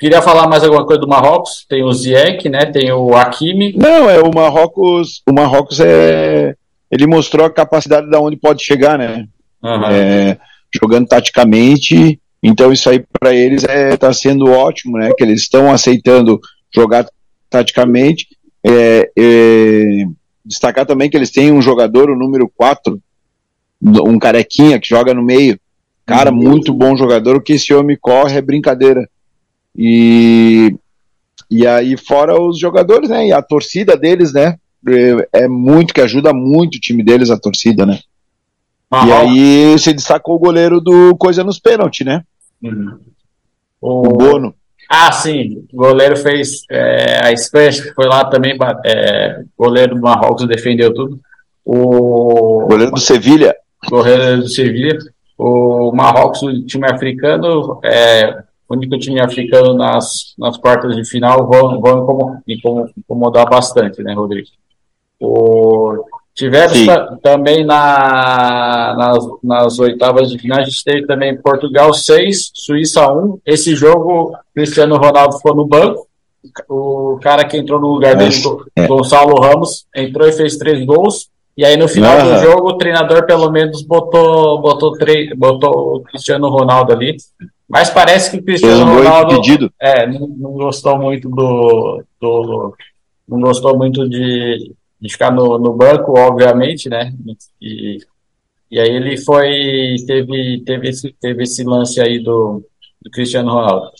Queria 0.00 0.20
falar 0.20 0.48
mais 0.48 0.64
alguma 0.64 0.84
coisa 0.84 1.00
do 1.00 1.06
Marrocos? 1.06 1.64
Tem 1.68 1.84
o 1.84 1.92
Ziyech, 1.92 2.48
né? 2.48 2.66
Tem 2.66 2.90
o 2.90 3.14
Hakimi. 3.14 3.74
Não, 3.76 4.10
é 4.10 4.20
o 4.20 4.34
Marrocos. 4.34 5.22
O 5.28 5.32
Marrocos 5.32 5.78
é. 5.78 6.56
Ele 6.90 7.06
mostrou 7.06 7.46
a 7.46 7.50
capacidade 7.50 8.10
de 8.10 8.16
onde 8.16 8.36
pode 8.36 8.64
chegar, 8.64 8.98
né? 8.98 9.28
Uhum. 9.62 9.84
É, 9.86 10.38
jogando 10.80 11.06
taticamente. 11.06 12.20
Então 12.42 12.72
isso 12.72 12.88
aí 12.90 13.04
para 13.18 13.34
eles 13.34 13.64
é 13.64 13.96
tá 13.96 14.12
sendo 14.12 14.50
ótimo, 14.50 14.98
né? 14.98 15.10
Que 15.16 15.24
eles 15.24 15.42
estão 15.42 15.70
aceitando 15.70 16.40
jogar 16.74 17.06
taticamente. 17.48 18.26
É, 18.66 19.10
é, 19.18 20.04
destacar 20.44 20.86
também 20.86 21.10
que 21.10 21.16
eles 21.16 21.30
têm 21.30 21.52
um 21.52 21.62
jogador, 21.62 22.10
o 22.10 22.18
número 22.18 22.50
4, 22.56 23.00
um 23.82 24.18
carequinha 24.18 24.78
que 24.78 24.88
joga 24.88 25.12
no 25.12 25.22
meio, 25.22 25.58
Cara, 26.06 26.30
uhum. 26.30 26.36
muito 26.36 26.72
bom 26.72 26.96
jogador. 26.96 27.36
O 27.36 27.40
que 27.40 27.54
esse 27.54 27.72
homem 27.72 27.96
corre 28.00 28.36
é 28.36 28.42
brincadeira. 28.42 29.08
E, 29.76 30.74
e 31.50 31.66
aí, 31.66 31.96
fora 31.96 32.40
os 32.40 32.58
jogadores, 32.58 33.08
né? 33.08 33.28
E 33.28 33.32
a 33.32 33.40
torcida 33.40 33.96
deles, 33.96 34.32
né? 34.32 34.56
É, 34.86 35.44
é 35.44 35.48
muito 35.48 35.94
que 35.94 36.00
ajuda 36.00 36.32
muito 36.32 36.76
o 36.76 36.80
time 36.80 37.02
deles, 37.02 37.30
a 37.30 37.38
torcida, 37.38 37.86
né? 37.86 37.98
E 39.06 39.12
aí 39.12 39.78
se 39.78 39.92
destacou 39.92 40.36
o 40.36 40.38
goleiro 40.38 40.80
do 40.80 41.16
Coisa 41.16 41.42
nos 41.42 41.58
pênaltis, 41.58 42.06
né? 42.06 42.22
Uhum. 42.62 42.98
O... 43.80 44.08
o 44.08 44.12
Bono. 44.16 44.54
Ah, 44.88 45.10
sim, 45.10 45.66
o 45.72 45.76
goleiro 45.76 46.16
fez 46.16 46.64
é, 46.70 47.24
a 47.24 47.32
Espanha, 47.32 47.70
foi 47.94 48.06
lá 48.06 48.24
também, 48.26 48.56
é, 48.84 49.42
goleiro 49.56 49.94
do 49.94 50.00
Marrocos 50.00 50.46
defendeu 50.46 50.92
tudo. 50.92 51.18
O 51.64 52.66
goleiro 52.68 52.92
do 52.92 53.00
Sevilha. 53.00 53.56
Goleiro 53.88 54.42
do 54.42 54.48
Sevilha. 54.48 54.98
O 55.36 55.90
Marrocos, 55.92 56.42
o 56.42 56.66
time 56.66 56.86
africano, 56.86 57.80
é, 57.82 58.44
o 58.68 58.74
único 58.74 58.98
time 58.98 59.20
africano 59.20 59.74
nas, 59.74 60.34
nas 60.38 60.56
quartas 60.58 60.94
de 60.94 61.04
final, 61.04 61.48
vão, 61.48 61.80
vão 61.80 62.42
incomodar 62.96 63.48
bastante, 63.48 64.02
né, 64.02 64.14
Rodrigo? 64.14 64.48
O, 65.18 66.04
tivemos 66.34 66.78
também 67.22 67.64
na, 67.64 68.94
nas, 68.96 69.24
nas 69.42 69.78
oitavas 69.78 70.30
de 70.30 70.38
final, 70.38 70.58
a 70.58 70.64
gente 70.64 70.82
teve 70.82 71.06
também 71.06 71.36
Portugal 71.36 71.92
6, 71.92 72.50
Suíça 72.52 73.10
1. 73.10 73.40
Esse 73.46 73.74
jogo, 73.74 74.36
Cristiano 74.54 74.96
Ronaldo 74.96 75.38
foi 75.40 75.54
no 75.54 75.66
banco. 75.66 76.06
O 76.68 77.18
cara 77.22 77.44
que 77.44 77.56
entrou 77.56 77.80
no 77.80 77.86
lugar 77.86 78.16
dele, 78.16 78.34
é. 78.76 78.86
Gonçalo 78.86 79.40
Ramos, 79.40 79.86
entrou 79.94 80.28
e 80.28 80.32
fez 80.32 80.56
três 80.56 80.84
gols. 80.84 81.28
E 81.56 81.64
aí 81.64 81.76
no 81.76 81.88
final 81.88 82.20
do 82.20 82.38
jogo 82.40 82.70
o 82.70 82.76
treinador 82.76 83.24
pelo 83.26 83.48
menos 83.48 83.80
botou 83.82 84.60
botou, 84.60 84.92
botou 85.36 85.96
o 85.96 86.00
Cristiano 86.00 86.48
Ronaldo 86.48 86.92
ali. 86.92 87.16
Mas 87.68 87.90
parece 87.90 88.30
que 88.32 88.36
o 88.38 88.44
Cristiano 88.44 88.84
um 88.84 88.96
Ronaldo 88.96 89.40
é, 89.80 90.06
não, 90.06 90.28
não, 90.36 90.52
gostou 90.52 90.98
muito 90.98 91.28
do, 91.30 92.02
do 92.20 92.74
não 93.26 93.40
gostou 93.40 93.76
muito 93.76 94.06
de, 94.08 94.74
de 95.04 95.12
ficar 95.12 95.30
no, 95.30 95.58
no 95.58 95.74
banco, 95.74 96.18
obviamente, 96.18 96.88
né? 96.88 97.12
E, 97.60 97.98
e 98.70 98.80
aí 98.80 98.88
ele 98.88 99.18
foi 99.18 99.96
teve 100.06 100.62
teve 100.64 100.88
esse, 100.88 101.14
teve 101.20 101.42
esse 101.42 101.62
lance 101.62 102.00
aí 102.00 102.18
do, 102.18 102.64
do 103.02 103.10
Cristiano 103.10 103.52
Ronaldo. 103.52 103.90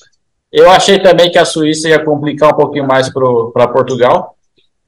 Eu 0.50 0.70
achei 0.70 0.98
também 0.98 1.30
que 1.30 1.36
a 1.36 1.44
Suíça 1.44 1.90
ia 1.90 2.02
complicar 2.02 2.54
um 2.54 2.56
pouquinho 2.56 2.86
mais 2.86 3.10
para 3.12 3.68
Portugal. 3.68 4.34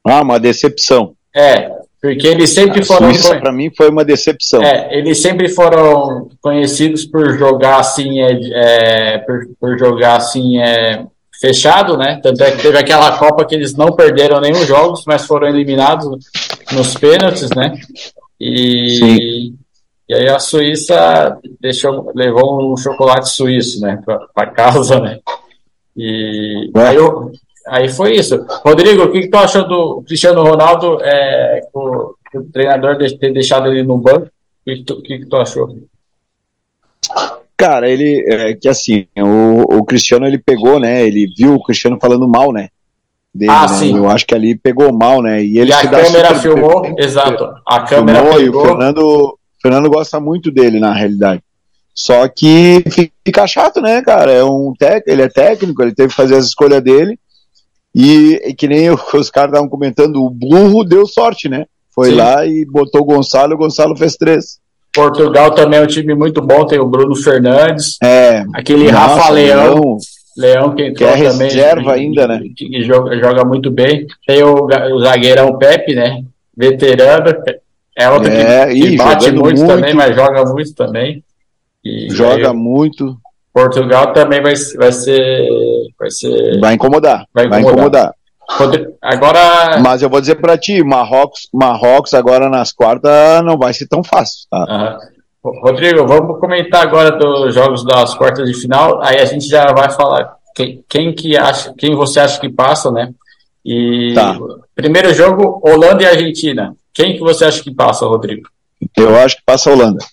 Ah, 0.03 0.23
uma 0.23 0.41
decepção. 0.41 1.15
É, 1.35 1.71
porque 2.01 2.27
eles 2.27 2.51
sempre 2.51 2.81
a 2.81 2.85
foram. 2.85 3.13
Suíça, 3.13 3.39
para 3.39 3.53
mim, 3.53 3.71
foi 3.77 3.91
uma 3.91 4.05
decepção. 4.05 4.63
É, 4.63 4.97
eles 4.97 5.21
sempre 5.21 5.51
foram 5.51 6.31
conhecidos 6.41 7.05
por 7.05 7.37
jogar 7.37 7.81
assim, 7.81 8.21
é, 8.23 8.39
é, 8.55 9.19
por, 9.19 9.49
por, 9.61 9.79
jogar 9.79 10.17
assim, 10.17 10.59
é, 10.59 11.05
fechado, 11.41 11.97
né? 11.97 12.21
Tanto 12.23 12.43
é 12.43 12.51
que 12.51 12.63
teve 12.63 12.79
aquela 12.79 13.19
Copa 13.19 13.45
que 13.45 13.55
eles 13.55 13.75
não 13.75 13.93
perderam 13.93 14.41
nenhum 14.41 14.65
jogos, 14.65 15.05
mas 15.07 15.27
foram 15.27 15.49
eliminados 15.49 16.07
nos 16.73 16.95
pênaltis, 16.95 17.51
né? 17.51 17.79
E, 18.41 18.99
Sim. 18.99 19.59
e 20.09 20.15
aí 20.15 20.29
a 20.29 20.39
Suíça 20.39 21.39
deixou, 21.61 22.13
levou 22.15 22.73
um 22.73 22.77
chocolate 22.77 23.31
suíço, 23.31 23.81
né? 23.81 24.01
Para 24.35 24.51
casa, 24.51 25.01
né? 25.01 25.19
E 25.97 26.71
é. 26.75 26.81
aí 26.81 26.97
eu, 26.97 27.33
Aí 27.67 27.89
foi 27.89 28.15
isso. 28.15 28.47
Rodrigo, 28.65 29.05
o 29.05 29.13
que, 29.13 29.23
que 29.23 29.29
tu 29.29 29.37
achou 29.37 29.67
do 29.67 30.03
Cristiano 30.07 30.43
Ronaldo, 30.43 31.03
é, 31.03 31.61
o, 31.75 32.15
o, 32.35 32.45
treinador 32.53 32.97
de, 32.97 33.19
ter 33.19 33.33
deixado 33.33 33.67
ele 33.67 33.83
no 33.83 33.99
banco? 33.99 34.27
O 34.27 34.31
que, 34.65 34.85
tu, 34.85 35.03
que, 35.03 35.19
que 35.19 35.27
tu 35.27 35.37
achou? 35.37 35.77
Cara, 37.57 37.89
ele, 37.89 38.25
é, 38.29 38.55
que 38.55 38.69
assim, 38.69 39.07
o, 39.17 39.79
o 39.79 39.85
Cristiano 39.85 40.27
ele 40.27 40.39
pegou, 40.39 40.79
né? 40.79 41.07
Ele 41.07 41.27
viu 41.37 41.55
o 41.55 41.63
Cristiano 41.63 41.99
falando 42.01 42.29
mal, 42.29 42.53
né? 42.53 42.69
Dele, 43.35 43.51
ah, 43.51 43.63
né? 43.63 43.69
sim. 43.69 43.97
Eu 43.97 44.09
acho 44.09 44.27
que 44.27 44.35
ali 44.35 44.57
pegou 44.57 44.93
mal, 44.93 45.23
né? 45.23 45.43
E, 45.43 45.59
ele 45.59 45.71
e 45.71 45.73
a 45.73 45.89
câmera 45.89 46.35
filmou, 46.35 46.83
bem, 46.83 46.95
exato. 46.99 47.49
A 47.67 47.81
câmera 47.81 48.21
filmou, 48.21 48.39
pegou. 48.39 48.63
E 48.63 48.65
o 48.65 48.69
Fernando, 48.69 48.99
o 48.99 49.39
Fernando 49.61 49.91
gosta 49.91 50.21
muito 50.21 50.51
dele, 50.51 50.79
na 50.79 50.93
realidade. 50.93 51.43
Só 51.95 52.29
que 52.29 52.85
fica 53.25 53.47
chato, 53.47 53.81
né, 53.81 54.03
cara? 54.03 54.31
É 54.31 54.45
um 54.45 54.75
tec, 54.79 55.05
ele 55.07 55.23
é 55.23 55.29
técnico, 55.29 55.83
ele 55.83 55.95
teve 55.95 56.11
que 56.11 56.15
fazer 56.15 56.37
as 56.37 56.45
escolhas 56.45 56.83
dele. 56.83 57.19
E, 57.95 58.35
e 58.45 58.55
que 58.55 58.69
nem 58.69 58.91
os 58.91 59.31
caras 59.31 59.53
estavam 59.53 59.69
comentando, 59.71 60.23
o 60.23 60.29
burro 60.29 60.85
deu 60.85 61.07
sorte, 61.07 61.49
né? 61.49 61.65
Foi 61.95 62.11
Sim. 62.11 62.17
lá 62.17 62.45
e 62.45 62.67
botou 62.67 63.01
o 63.01 63.05
Gonçalo, 63.07 63.55
o 63.55 63.57
Gonçalo 63.57 63.97
fez 63.97 64.17
três. 64.17 64.59
Portugal 64.97 65.55
também 65.55 65.79
é 65.79 65.83
um 65.83 65.87
time 65.87 66.15
muito 66.15 66.41
bom, 66.41 66.67
tem 66.67 66.81
o 66.81 66.89
Bruno 66.89 67.15
Fernandes, 67.15 67.99
é, 68.03 68.43
aquele 68.55 68.91
nossa, 68.91 68.99
Rafa 68.99 69.33
Leão, 69.33 69.75
Leão, 69.75 69.99
Leão 70.37 70.75
que 70.75 70.87
entrou 70.87 71.13
que 71.13 71.23
é 71.23 71.31
também. 71.31 71.49
reserva 71.49 71.93
ainda, 71.93 72.27
né? 72.27 72.41
Que, 72.57 72.69
que 72.69 72.83
joga, 72.83 73.19
joga, 73.19 73.45
muito 73.45 73.71
bem. 73.71 74.07
Tem 74.27 74.43
o, 74.43 74.65
o 74.65 75.01
zagueirão 75.01 75.59
Pepe, 75.59 75.95
né? 75.95 76.25
Veterano, 76.57 77.31
é 77.99 78.11
outro 78.11 78.33
é, 78.33 78.73
que, 78.73 78.91
que 78.91 78.97
bate 78.97 79.31
muito, 79.31 79.45
muito, 79.45 79.67
também, 79.67 79.95
mas 79.95 80.17
joga 80.17 80.45
muito 80.45 80.75
também. 80.75 81.23
E 81.85 82.09
joga 82.11 82.51
aí, 82.51 82.57
muito. 82.57 83.17
Portugal 83.53 84.13
também 84.13 84.43
vai, 84.43 84.55
vai 84.77 84.93
ser. 84.93 85.49
Vai 85.99 86.11
ser. 86.11 86.61
Vai 86.61 86.75
incomodar. 86.75 87.27
Vai 87.33 87.47
incomodar. 87.47 87.63
Vai 87.63 87.73
incomodar. 87.73 88.15
Agora. 89.03 89.81
Mas 89.81 90.03
eu 90.03 90.09
vou 90.09 90.21
dizer 90.21 90.37
para 90.37 90.57
ti, 90.57 90.83
Marrocos, 90.83 91.49
Marrocos 91.53 92.15
agora 92.15 92.49
nas 92.49 92.73
quartas 92.73 93.45
não 93.45 93.59
vai 93.59 93.73
ser 93.73 93.87
tão 93.87 94.03
fácil. 94.05 94.47
Tá? 94.51 95.01
Uhum. 95.45 95.61
Rodrigo, 95.61 96.07
vamos 96.07 96.41
comentar 96.41 96.83
agora 96.83 97.13
dos 97.13 97.55
jogos 97.55 97.85
das 97.85 98.15
quartas 98.15 98.49
de 98.49 98.55
final. 98.55 99.01
Aí 99.03 99.19
a 99.19 99.25
gente 99.25 99.47
já 99.47 99.73
vai 99.73 99.91
falar 99.91 100.37
quem, 100.55 100.85
quem 100.89 101.15
que 101.15 101.37
acha, 101.37 101.73
quem 101.77 101.95
você 101.95 102.21
acha 102.21 102.41
que 102.41 102.49
passa, 102.49 102.91
né? 102.91 103.13
E 103.65 104.15
tá. 104.15 104.37
primeiro 104.75 105.13
jogo, 105.13 105.61
Holanda 105.65 106.03
e 106.03 106.07
Argentina. 106.07 106.75
Quem 106.95 107.15
que 107.15 107.21
você 107.21 107.45
acha 107.45 107.63
que 107.63 107.75
passa, 107.75 108.07
Rodrigo? 108.07 108.49
Eu 108.97 109.17
acho 109.17 109.37
que 109.37 109.43
passa 109.45 109.71
a 109.71 109.73
Holanda. 109.73 110.05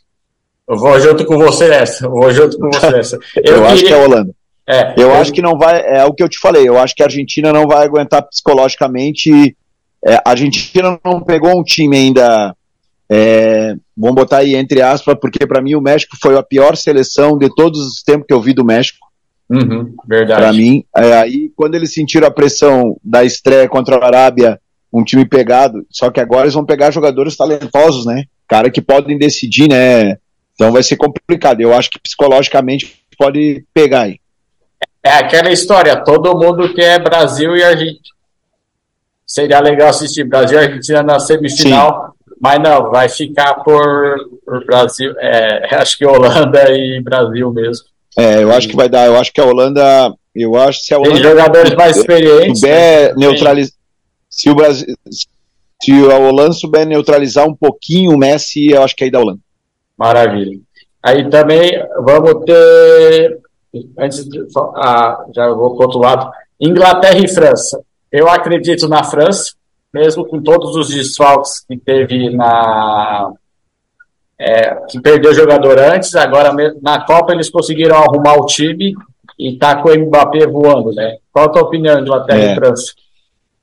Eu 0.67 0.77
vou 0.77 0.99
junto 0.99 1.25
com 1.25 1.37
você 1.37 1.67
nessa. 1.67 2.05
Eu 2.05 2.11
vou 2.11 2.31
junto 2.31 2.57
com 2.57 2.69
você 2.71 2.91
nessa. 2.91 3.19
Eu, 3.37 3.57
eu 3.57 3.65
acho 3.67 3.83
que 3.83 3.93
é 3.93 3.99
a 3.99 4.03
Holanda. 4.03 4.33
É, 4.67 4.93
eu, 4.97 5.09
eu, 5.09 5.15
acho 5.15 5.31
que 5.33 5.41
não 5.41 5.57
vai. 5.57 5.81
É 5.81 6.05
o 6.05 6.13
que 6.13 6.23
eu 6.23 6.29
te 6.29 6.39
falei. 6.39 6.67
Eu 6.67 6.77
acho 6.77 6.95
que 6.95 7.03
a 7.03 7.05
Argentina 7.05 7.51
não 7.51 7.67
vai 7.67 7.85
aguentar 7.85 8.23
psicologicamente. 8.23 9.55
É, 10.05 10.15
a 10.15 10.29
Argentina 10.29 10.99
não 11.03 11.21
pegou 11.21 11.57
um 11.57 11.63
time 11.63 11.97
ainda. 11.97 12.55
É, 13.09 13.75
vamos 13.95 14.15
botar 14.15 14.37
aí 14.37 14.55
entre 14.55 14.81
aspas, 14.81 15.15
porque 15.19 15.45
para 15.45 15.61
mim 15.61 15.75
o 15.75 15.81
México 15.81 16.17
foi 16.19 16.37
a 16.37 16.43
pior 16.43 16.75
seleção 16.75 17.37
de 17.37 17.53
todos 17.53 17.79
os 17.79 18.01
tempos 18.01 18.25
que 18.25 18.33
eu 18.33 18.41
vi 18.41 18.53
do 18.53 18.63
México. 18.63 19.05
Uhum, 19.49 19.93
verdade. 20.07 20.41
Para 20.41 20.53
mim, 20.53 20.83
é, 20.95 21.13
aí 21.13 21.51
quando 21.55 21.75
eles 21.75 21.93
sentiram 21.93 22.27
a 22.27 22.31
pressão 22.31 22.97
da 23.03 23.23
estreia 23.23 23.67
contra 23.67 23.97
a 23.97 24.05
Arábia, 24.05 24.59
um 24.91 25.03
time 25.03 25.25
pegado, 25.25 25.85
só 25.89 26.09
que 26.09 26.19
agora 26.19 26.43
eles 26.43 26.53
vão 26.53 26.65
pegar 26.65 26.91
jogadores 26.91 27.35
talentosos, 27.35 28.05
né? 28.05 28.23
Cara 28.47 28.69
que 28.69 28.81
podem 28.81 29.17
decidir, 29.17 29.67
né? 29.67 30.17
Então 30.53 30.71
vai 30.71 30.83
ser 30.83 30.95
complicado. 30.95 31.59
Eu 31.61 31.73
acho 31.73 31.89
que 31.89 31.99
psicologicamente 31.99 32.95
pode 33.17 33.65
pegar 33.73 34.03
aí. 34.03 34.19
É 35.03 35.11
aquela 35.11 35.51
história, 35.51 35.97
todo 35.97 36.37
mundo 36.37 36.73
quer 36.73 37.01
Brasil 37.03 37.55
e 37.55 37.63
Argentina. 37.63 37.99
Seria 39.25 39.59
legal 39.59 39.89
assistir 39.89 40.23
Brasil 40.23 40.57
e 40.57 40.63
Argentina 40.63 41.03
na 41.03 41.19
semifinal, 41.19 42.15
Sim. 42.15 42.35
mas 42.39 42.59
não, 42.59 42.89
vai 42.89 43.09
ficar 43.09 43.55
por, 43.55 44.15
por 44.45 44.65
Brasil. 44.65 45.13
É, 45.19 45.75
acho 45.75 45.97
que 45.97 46.05
Holanda 46.05 46.71
e 46.71 47.01
Brasil 47.01 47.51
mesmo. 47.51 47.85
É, 48.17 48.43
eu 48.43 48.51
acho 48.53 48.69
que 48.69 48.75
vai 48.75 48.87
dar. 48.87 49.07
Eu 49.07 49.17
acho 49.17 49.33
que 49.33 49.41
a 49.41 49.45
Holanda. 49.45 50.13
Eu 50.35 50.55
acho 50.55 50.79
que 50.79 50.85
se 50.85 50.93
a 50.93 50.97
Holanda. 50.97 51.15
Tem 51.15 51.23
jogadores 51.23 51.73
mais 51.73 51.97
experientes. 51.97 52.59
Souber 52.59 53.09
né? 53.09 53.13
neutralizar. 53.17 53.75
Se 54.29 54.49
o 54.49 54.55
Brasil. 54.55 54.87
Se 55.81 55.91
a 55.91 56.17
Holanda 56.17 56.53
souber 56.53 56.85
neutralizar 56.85 57.45
um 57.45 57.55
pouquinho 57.55 58.11
o 58.11 58.17
Messi, 58.17 58.67
eu 58.67 58.83
acho 58.83 58.95
que 58.95 59.03
aí 59.03 59.11
da 59.11 59.19
Holanda. 59.19 59.39
Maravilha. 59.97 60.59
Aí 61.03 61.29
também 61.29 61.71
vamos 62.01 62.45
ter, 62.45 63.39
antes 63.97 64.27
de, 64.27 64.45
ah, 64.75 65.25
já 65.33 65.49
vou 65.49 65.75
para 65.75 65.85
o 65.85 65.87
outro 65.87 65.99
lado, 65.99 66.31
Inglaterra 66.59 67.19
e 67.19 67.27
França. 67.27 67.81
Eu 68.11 68.29
acredito 68.29 68.87
na 68.87 69.03
França, 69.03 69.53
mesmo 69.93 70.25
com 70.25 70.41
todos 70.41 70.75
os 70.75 70.89
desfalques 70.89 71.65
que 71.67 71.77
teve 71.77 72.29
na. 72.29 73.31
É, 74.39 74.75
que 74.89 74.99
perdeu 74.99 75.33
jogador 75.33 75.79
antes, 75.79 76.15
agora 76.15 76.51
na 76.81 77.05
Copa 77.05 77.33
eles 77.33 77.49
conseguiram 77.49 77.95
arrumar 77.95 78.33
o 78.33 78.45
time 78.45 78.93
e 79.39 79.57
tá 79.57 79.75
com 79.81 79.89
o 79.89 79.99
Mbappé 79.99 80.45
voando, 80.47 80.91
né? 80.91 81.17
Qual 81.31 81.45
a 81.45 81.49
tua 81.49 81.61
opinião, 81.61 81.99
Inglaterra 81.99 82.39
é. 82.39 82.51
e 82.51 82.55
França? 82.55 82.93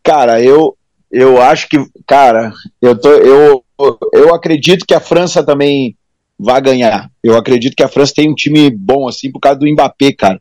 Cara, 0.02 0.40
eu, 0.40 0.76
eu 1.10 1.40
acho 1.42 1.68
que, 1.68 1.84
cara, 2.06 2.52
eu, 2.80 2.98
tô, 2.98 3.10
eu, 3.10 3.64
eu 4.12 4.34
acredito 4.34 4.86
que 4.86 4.94
a 4.94 5.00
França 5.00 5.44
também 5.44 5.96
vai 6.42 6.60
ganhar. 6.60 7.10
Eu 7.22 7.36
acredito 7.36 7.76
que 7.76 7.82
a 7.82 7.88
França 7.88 8.14
tem 8.16 8.30
um 8.30 8.34
time 8.34 8.70
bom, 8.70 9.06
assim, 9.06 9.30
por 9.30 9.40
causa 9.40 9.58
do 9.58 9.70
Mbappé, 9.70 10.12
cara. 10.12 10.40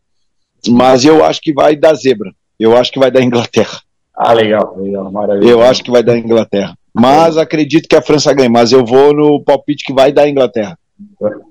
Mas 0.67 1.03
eu 1.03 1.23
acho 1.23 1.41
que 1.41 1.53
vai 1.53 1.75
dar 1.75 1.93
zebra. 1.93 2.31
Eu 2.59 2.75
acho 2.75 2.91
que 2.91 2.99
vai 2.99 3.11
dar 3.11 3.21
Inglaterra. 3.21 3.79
Ah, 4.15 4.33
legal, 4.33 4.75
legal, 4.77 5.11
maravilha. 5.11 5.49
Eu 5.49 5.61
acho 5.61 5.83
que 5.83 5.91
vai 5.91 6.03
dar 6.03 6.17
Inglaterra. 6.17 6.75
Mas 6.93 7.37
acredito 7.37 7.87
que 7.87 7.95
a 7.95 8.01
França 8.01 8.33
ganha, 8.33 8.49
mas 8.49 8.71
eu 8.71 8.85
vou 8.85 9.13
no 9.13 9.41
palpite 9.43 9.85
que 9.85 9.93
vai 9.93 10.11
dar 10.11 10.27
Inglaterra. 10.27 10.77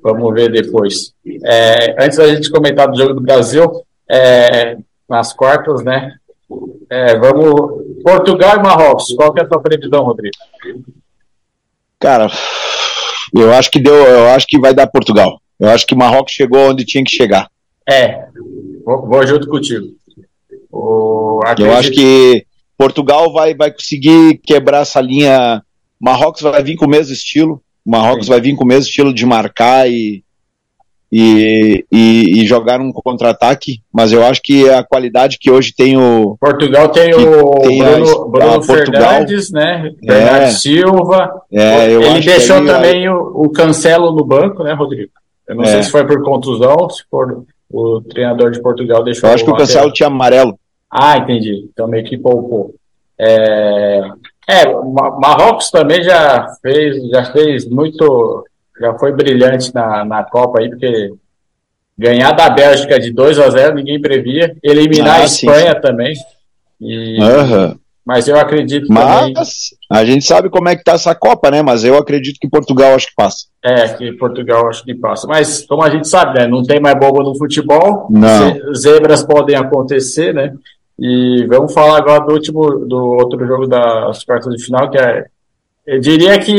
Vamos 0.02 0.34
ver 0.34 0.50
depois. 0.50 1.14
É, 1.44 2.04
antes 2.04 2.18
da 2.18 2.28
gente 2.28 2.50
comentar 2.50 2.88
do 2.88 2.98
jogo 2.98 3.14
do 3.14 3.22
Brasil, 3.22 3.82
é, 4.11 4.76
nas 5.08 5.32
quartas, 5.32 5.82
né? 5.82 6.14
É, 6.90 7.18
vamos. 7.18 8.02
Portugal 8.02 8.56
e 8.56 8.62
Marrocos. 8.62 9.14
Qual 9.14 9.32
que 9.32 9.40
é 9.40 9.44
a 9.44 9.48
tua 9.48 9.61
previsão, 9.61 10.04
Rodrigo? 10.04 10.37
Cara, 11.98 12.28
eu 13.34 13.52
acho 13.52 13.70
que 13.70 13.80
deu. 13.80 13.94
Eu 13.94 14.28
acho 14.30 14.46
que 14.46 14.58
vai 14.58 14.74
dar 14.74 14.86
Portugal. 14.86 15.40
Eu 15.58 15.68
acho 15.70 15.86
que 15.86 15.94
Marrocos 15.94 16.32
chegou 16.32 16.70
onde 16.70 16.84
tinha 16.84 17.02
que 17.02 17.10
chegar. 17.10 17.48
É, 17.88 18.26
vou, 18.84 19.06
vou 19.06 19.26
junto 19.26 19.48
contigo. 19.48 19.86
O, 20.70 21.40
eu 21.58 21.72
acho 21.74 21.90
que 21.90 22.44
Portugal 22.76 23.32
vai, 23.32 23.54
vai 23.54 23.72
conseguir 23.72 24.38
quebrar 24.38 24.82
essa 24.82 25.00
linha. 25.00 25.62
Marrocos 26.00 26.42
vai 26.42 26.62
vir 26.62 26.76
com 26.76 26.86
o 26.86 26.90
mesmo 26.90 27.12
estilo. 27.12 27.62
Marrocos 27.84 28.26
Sim. 28.26 28.32
vai 28.32 28.40
vir 28.40 28.54
com 28.54 28.64
o 28.64 28.66
mesmo 28.66 28.84
estilo 28.84 29.12
de 29.12 29.24
marcar 29.26 29.90
e, 29.90 30.22
e, 31.11 31.85
e, 31.90 32.42
e 32.42 32.47
jogar 32.47 32.81
um 32.81 32.92
contra-ataque, 32.92 33.81
mas 33.92 34.12
eu 34.12 34.25
acho 34.25 34.40
que 34.42 34.68
a 34.68 34.85
qualidade 34.85 35.38
que 35.38 35.51
hoje 35.51 35.73
tem 35.75 35.97
o. 35.97 36.37
Portugal 36.38 36.88
tem 36.90 37.14
o 37.14 37.51
tem 37.61 37.79
Bruno, 37.79 38.11
a, 38.11 38.29
Bruno 38.29 38.55
a 38.55 38.62
Fernandes, 38.62 39.51
né? 39.51 39.90
Bernardo 40.03 40.44
é, 40.44 40.51
Silva. 40.51 41.42
É, 41.51 41.92
Ele 41.92 42.21
deixou 42.21 42.64
também 42.64 43.09
o, 43.09 43.44
o, 43.44 43.51
Cancelo 43.51 44.12
no 44.12 44.25
banco, 44.25 44.62
né, 44.62 44.75
Rodrigo? 44.75 45.11
Eu 45.49 45.57
não 45.57 45.64
é. 45.64 45.68
sei 45.68 45.83
se 45.85 45.90
foi 45.90 46.07
por 46.07 46.23
contusão, 46.23 46.90
se 46.90 47.03
for 47.11 47.44
o 47.71 48.01
treinador 48.03 48.51
de 48.51 48.61
Portugal 48.61 49.03
deixou. 49.03 49.29
Eu 49.29 49.35
acho 49.35 49.44
que 49.44 49.51
o 49.51 49.57
Cancelo 49.57 49.92
tinha 49.92 50.09
amarelo. 50.09 50.59
Ah, 50.90 51.16
entendi. 51.16 51.68
Então 51.73 51.88
meio 51.88 52.05
que 52.05 52.18
poupou. 52.18 52.75
É, 53.18 54.01
é, 54.49 54.64
Marrocos 55.21 55.71
também 55.71 56.03
já 56.03 56.47
fez, 56.62 56.97
já 57.11 57.25
fez 57.33 57.68
muito, 57.68 58.44
já 58.80 58.94
foi 58.94 59.12
brilhante 59.12 59.74
na, 59.74 60.04
na 60.04 60.24
Copa 60.24 60.60
aí, 60.60 60.68
porque 60.68 61.12
ganhar 61.96 62.32
da 62.32 62.48
Bélgica 62.48 62.98
de 62.98 63.10
2 63.10 63.38
a 63.38 63.50
0 63.50 63.74
ninguém 63.74 64.00
previa, 64.00 64.56
eliminar 64.62 65.20
ah, 65.20 65.22
a 65.22 65.24
Espanha 65.24 65.74
sim. 65.74 65.80
também. 65.80 66.14
E, 66.80 67.18
uhum. 67.20 67.78
Mas 68.08 68.26
eu 68.26 68.38
acredito 68.38 68.86
mas, 68.88 69.04
também. 69.04 69.34
A 69.90 70.02
gente 70.02 70.24
sabe 70.24 70.48
como 70.48 70.68
é 70.68 70.74
que 70.74 70.82
tá 70.82 70.92
essa 70.92 71.14
Copa, 71.14 71.50
né? 71.50 71.60
Mas 71.60 71.84
eu 71.84 71.94
acredito 71.98 72.38
que 72.40 72.48
Portugal 72.48 72.94
acho 72.94 73.08
que 73.08 73.14
passa. 73.14 73.48
É, 73.62 73.86
que 73.88 74.12
Portugal 74.12 74.66
acho 74.66 74.82
que 74.82 74.94
passa. 74.94 75.26
Mas 75.26 75.66
como 75.66 75.82
a 75.82 75.90
gente 75.90 76.08
sabe, 76.08 76.38
né? 76.38 76.46
Não 76.46 76.62
tem 76.62 76.80
mais 76.80 76.98
bobo 76.98 77.22
no 77.22 77.36
futebol. 77.36 78.06
Não. 78.08 78.74
Zebras 78.74 79.22
podem 79.22 79.56
acontecer, 79.56 80.32
né? 80.32 80.54
E 80.98 81.44
vamos 81.46 81.74
falar 81.74 81.98
agora 81.98 82.24
do 82.24 82.32
último, 82.32 82.86
do 82.86 82.96
outro 82.96 83.46
jogo 83.46 83.66
das 83.66 84.24
quartas 84.24 84.54
de 84.54 84.64
final, 84.64 84.90
que 84.90 84.98
é, 84.98 85.26
eu 85.86 86.00
diria 86.00 86.38
que 86.38 86.52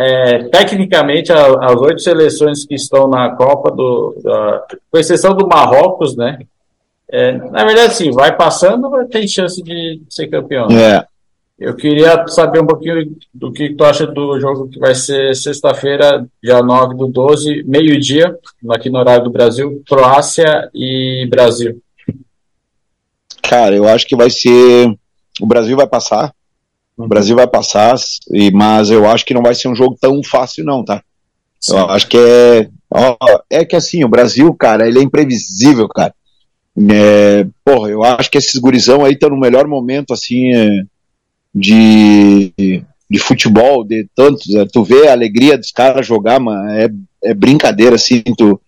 é, 0.00 0.44
tecnicamente 0.44 1.30
as 1.30 1.76
oito 1.82 2.00
seleções 2.00 2.64
que 2.64 2.74
estão 2.74 3.06
na 3.06 3.36
Copa, 3.36 3.70
do, 3.70 4.16
da, 4.24 4.64
com 4.90 4.98
exceção 4.98 5.34
do 5.34 5.46
Marrocos, 5.46 6.16
né? 6.16 6.38
É, 7.12 7.32
na 7.32 7.64
verdade, 7.64 7.94
sim, 7.94 8.10
vai 8.10 8.34
passando, 8.34 8.90
tem 9.08 9.28
chance 9.28 9.62
de 9.62 10.00
ser 10.08 10.28
campeão. 10.28 10.68
É. 10.70 11.04
Eu 11.58 11.76
queria 11.76 12.26
saber 12.28 12.62
um 12.62 12.66
pouquinho 12.66 13.14
do 13.34 13.52
que 13.52 13.74
tu 13.74 13.84
acha 13.84 14.06
do 14.06 14.40
jogo 14.40 14.68
que 14.68 14.78
vai 14.78 14.94
ser 14.94 15.36
sexta-feira, 15.36 16.26
dia 16.42 16.62
9 16.62 16.94
do 16.94 17.06
12, 17.06 17.62
meio-dia, 17.64 18.34
aqui 18.70 18.88
no 18.88 18.98
horário 18.98 19.24
do 19.24 19.30
Brasil, 19.30 19.82
Croácia 19.86 20.70
e 20.72 21.28
Brasil. 21.28 21.78
Cara, 23.42 23.76
eu 23.76 23.86
acho 23.86 24.06
que 24.06 24.16
vai 24.16 24.30
ser. 24.30 24.94
O 25.38 25.46
Brasil 25.46 25.76
vai 25.76 25.86
passar. 25.86 26.32
O 26.96 27.08
Brasil 27.08 27.34
vai 27.34 27.46
passar, 27.46 27.94
e, 28.30 28.50
mas 28.50 28.90
eu 28.90 29.08
acho 29.08 29.24
que 29.24 29.32
não 29.32 29.42
vai 29.42 29.54
ser 29.54 29.68
um 29.68 29.74
jogo 29.74 29.96
tão 30.00 30.22
fácil, 30.22 30.64
não, 30.64 30.84
tá? 30.84 31.02
Sim. 31.58 31.76
Eu 31.76 31.90
acho 31.90 32.08
que 32.08 32.16
é. 32.16 32.68
Ó, 32.92 33.16
é 33.48 33.64
que 33.64 33.76
assim, 33.76 34.04
o 34.04 34.08
Brasil, 34.08 34.52
cara, 34.54 34.86
ele 34.86 34.98
é 34.98 35.02
imprevisível, 35.02 35.88
cara. 35.88 36.14
É, 36.76 37.46
porra, 37.64 37.90
eu 37.90 38.02
acho 38.02 38.30
que 38.30 38.38
esses 38.38 38.58
gurizão 38.58 39.04
aí 39.04 39.12
estão 39.12 39.30
no 39.30 39.38
melhor 39.38 39.66
momento, 39.66 40.12
assim, 40.12 40.52
é, 40.54 40.68
de, 41.54 42.52
de 43.08 43.18
futebol, 43.18 43.84
de 43.84 44.08
tantos. 44.14 44.54
É, 44.54 44.64
tu 44.64 44.82
vê 44.82 45.08
a 45.08 45.12
alegria 45.12 45.58
dos 45.58 45.70
caras 45.70 46.06
jogar, 46.06 46.40
mano, 46.40 46.70
é, 46.70 46.88
é 47.24 47.34
brincadeira, 47.34 47.96
assim, 47.96 48.22
tu. 48.36 48.60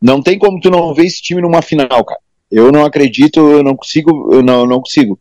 Não 0.00 0.22
tem 0.22 0.38
como 0.38 0.60
tu 0.60 0.70
não 0.70 0.92
ver 0.94 1.06
esse 1.06 1.22
time 1.22 1.40
numa 1.40 1.62
final, 1.62 2.04
cara. 2.04 2.20
Eu 2.50 2.70
não 2.70 2.84
acredito, 2.84 3.40
eu 3.40 3.62
não 3.62 3.74
consigo, 3.74 4.30
eu 4.32 4.42
não, 4.42 4.66
não 4.66 4.80
consigo. 4.80 5.18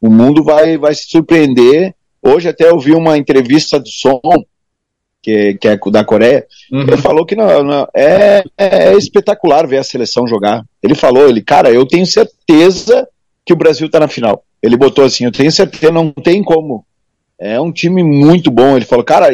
O 0.00 0.10
mundo 0.10 0.42
vai, 0.42 0.78
vai 0.78 0.94
se 0.94 1.08
surpreender. 1.08 1.94
Hoje 2.22 2.48
até 2.48 2.68
eu 2.68 2.78
vi 2.78 2.92
uma 2.92 3.16
entrevista 3.16 3.78
do 3.78 3.88
Som, 3.88 4.20
que, 5.22 5.54
que 5.54 5.68
é 5.68 5.76
da 5.76 6.04
Coreia, 6.04 6.46
uhum. 6.72 6.82
ele 6.82 6.96
falou 6.96 7.26
que 7.26 7.36
não, 7.36 7.62
não 7.62 7.88
é, 7.94 8.42
é, 8.56 8.94
espetacular 8.94 9.66
ver 9.66 9.78
a 9.78 9.84
seleção 9.84 10.26
jogar. 10.26 10.64
Ele 10.82 10.94
falou, 10.94 11.28
ele, 11.28 11.42
cara, 11.42 11.70
eu 11.70 11.86
tenho 11.86 12.06
certeza 12.06 13.06
que 13.44 13.52
o 13.52 13.56
Brasil 13.56 13.86
está 13.86 14.00
na 14.00 14.08
final. 14.08 14.44
Ele 14.62 14.76
botou 14.76 15.04
assim, 15.04 15.24
eu 15.24 15.32
tenho 15.32 15.50
certeza, 15.52 15.92
não 15.92 16.10
tem 16.12 16.42
como. 16.42 16.84
É 17.38 17.60
um 17.60 17.72
time 17.72 18.02
muito 18.02 18.50
bom. 18.50 18.76
Ele 18.76 18.84
falou, 18.84 19.04
cara, 19.04 19.28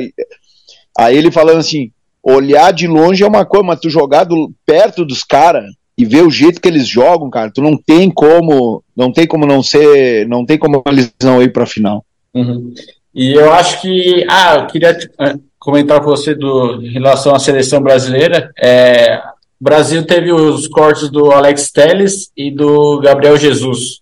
aí 0.97 1.17
ele 1.17 1.31
falando 1.31 1.59
assim, 1.59 1.91
olhar 2.23 2.73
de 2.73 2.87
longe 2.87 3.23
é 3.23 3.27
uma 3.27 3.45
coisa, 3.45 3.67
mas 3.67 3.81
tu 3.81 3.89
jogar 3.89 4.25
do, 4.25 4.53
perto 4.67 5.05
dos 5.05 5.23
caras 5.23 5.65
e 5.97 6.05
ver 6.05 6.23
o 6.23 6.31
jeito 6.31 6.61
que 6.61 6.69
eles 6.69 6.87
jogam, 6.89 7.31
cara, 7.31 7.51
tu 7.51 7.63
não 7.63 7.77
tem 7.77 8.11
como, 8.11 8.83
não 8.97 9.13
tem 9.13 9.27
como 9.27 9.47
não 9.47 9.63
ser, 9.63 10.27
não 10.27 10.45
tem 10.45 10.59
como 10.59 10.83
eles 10.87 11.13
não 11.23 11.43
ir 11.43 11.53
para 11.53 11.63
a 11.63 11.67
final. 11.67 12.05
Uhum. 12.35 12.75
E 13.15 13.33
eu 13.33 13.53
acho 13.53 13.81
que, 13.81 14.27
ah, 14.29 14.57
eu 14.57 14.67
queria 14.67 14.91
eh, 14.91 15.35
comentar 15.57 16.01
com 16.01 16.11
você 16.11 16.35
do, 16.35 16.83
em 16.83 16.91
relação 16.91 17.33
à 17.33 17.39
seleção 17.39 17.81
brasileira. 17.81 18.51
É, 18.61 19.19
o 19.61 19.65
Brasil 19.65 20.05
teve 20.05 20.33
os 20.33 20.67
cortes 20.67 21.09
do 21.09 21.31
Alex 21.31 21.71
Telles 21.71 22.33
e 22.37 22.51
do 22.51 23.01
Gabriel 23.01 23.37
Jesus. 23.37 24.01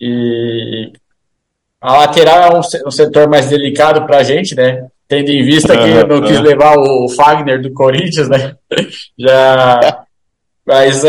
E 0.00 0.92
a 1.80 1.98
lateral 1.98 2.52
é 2.52 2.56
um, 2.56 2.88
um 2.88 2.90
setor 2.90 3.28
mais 3.28 3.48
delicado 3.48 4.06
para 4.06 4.18
a 4.18 4.22
gente, 4.22 4.54
né? 4.54 4.86
Tendo 5.08 5.28
em 5.30 5.42
vista 5.42 5.76
que 5.76 5.90
eu 5.90 6.06
não 6.06 6.22
quis 6.22 6.40
levar 6.40 6.78
o 6.78 7.08
Fagner 7.08 7.60
do 7.60 7.72
Corinthians, 7.72 8.28
né? 8.28 8.54
Já 9.18 10.04
mas 10.66 11.02
uh, 11.02 11.08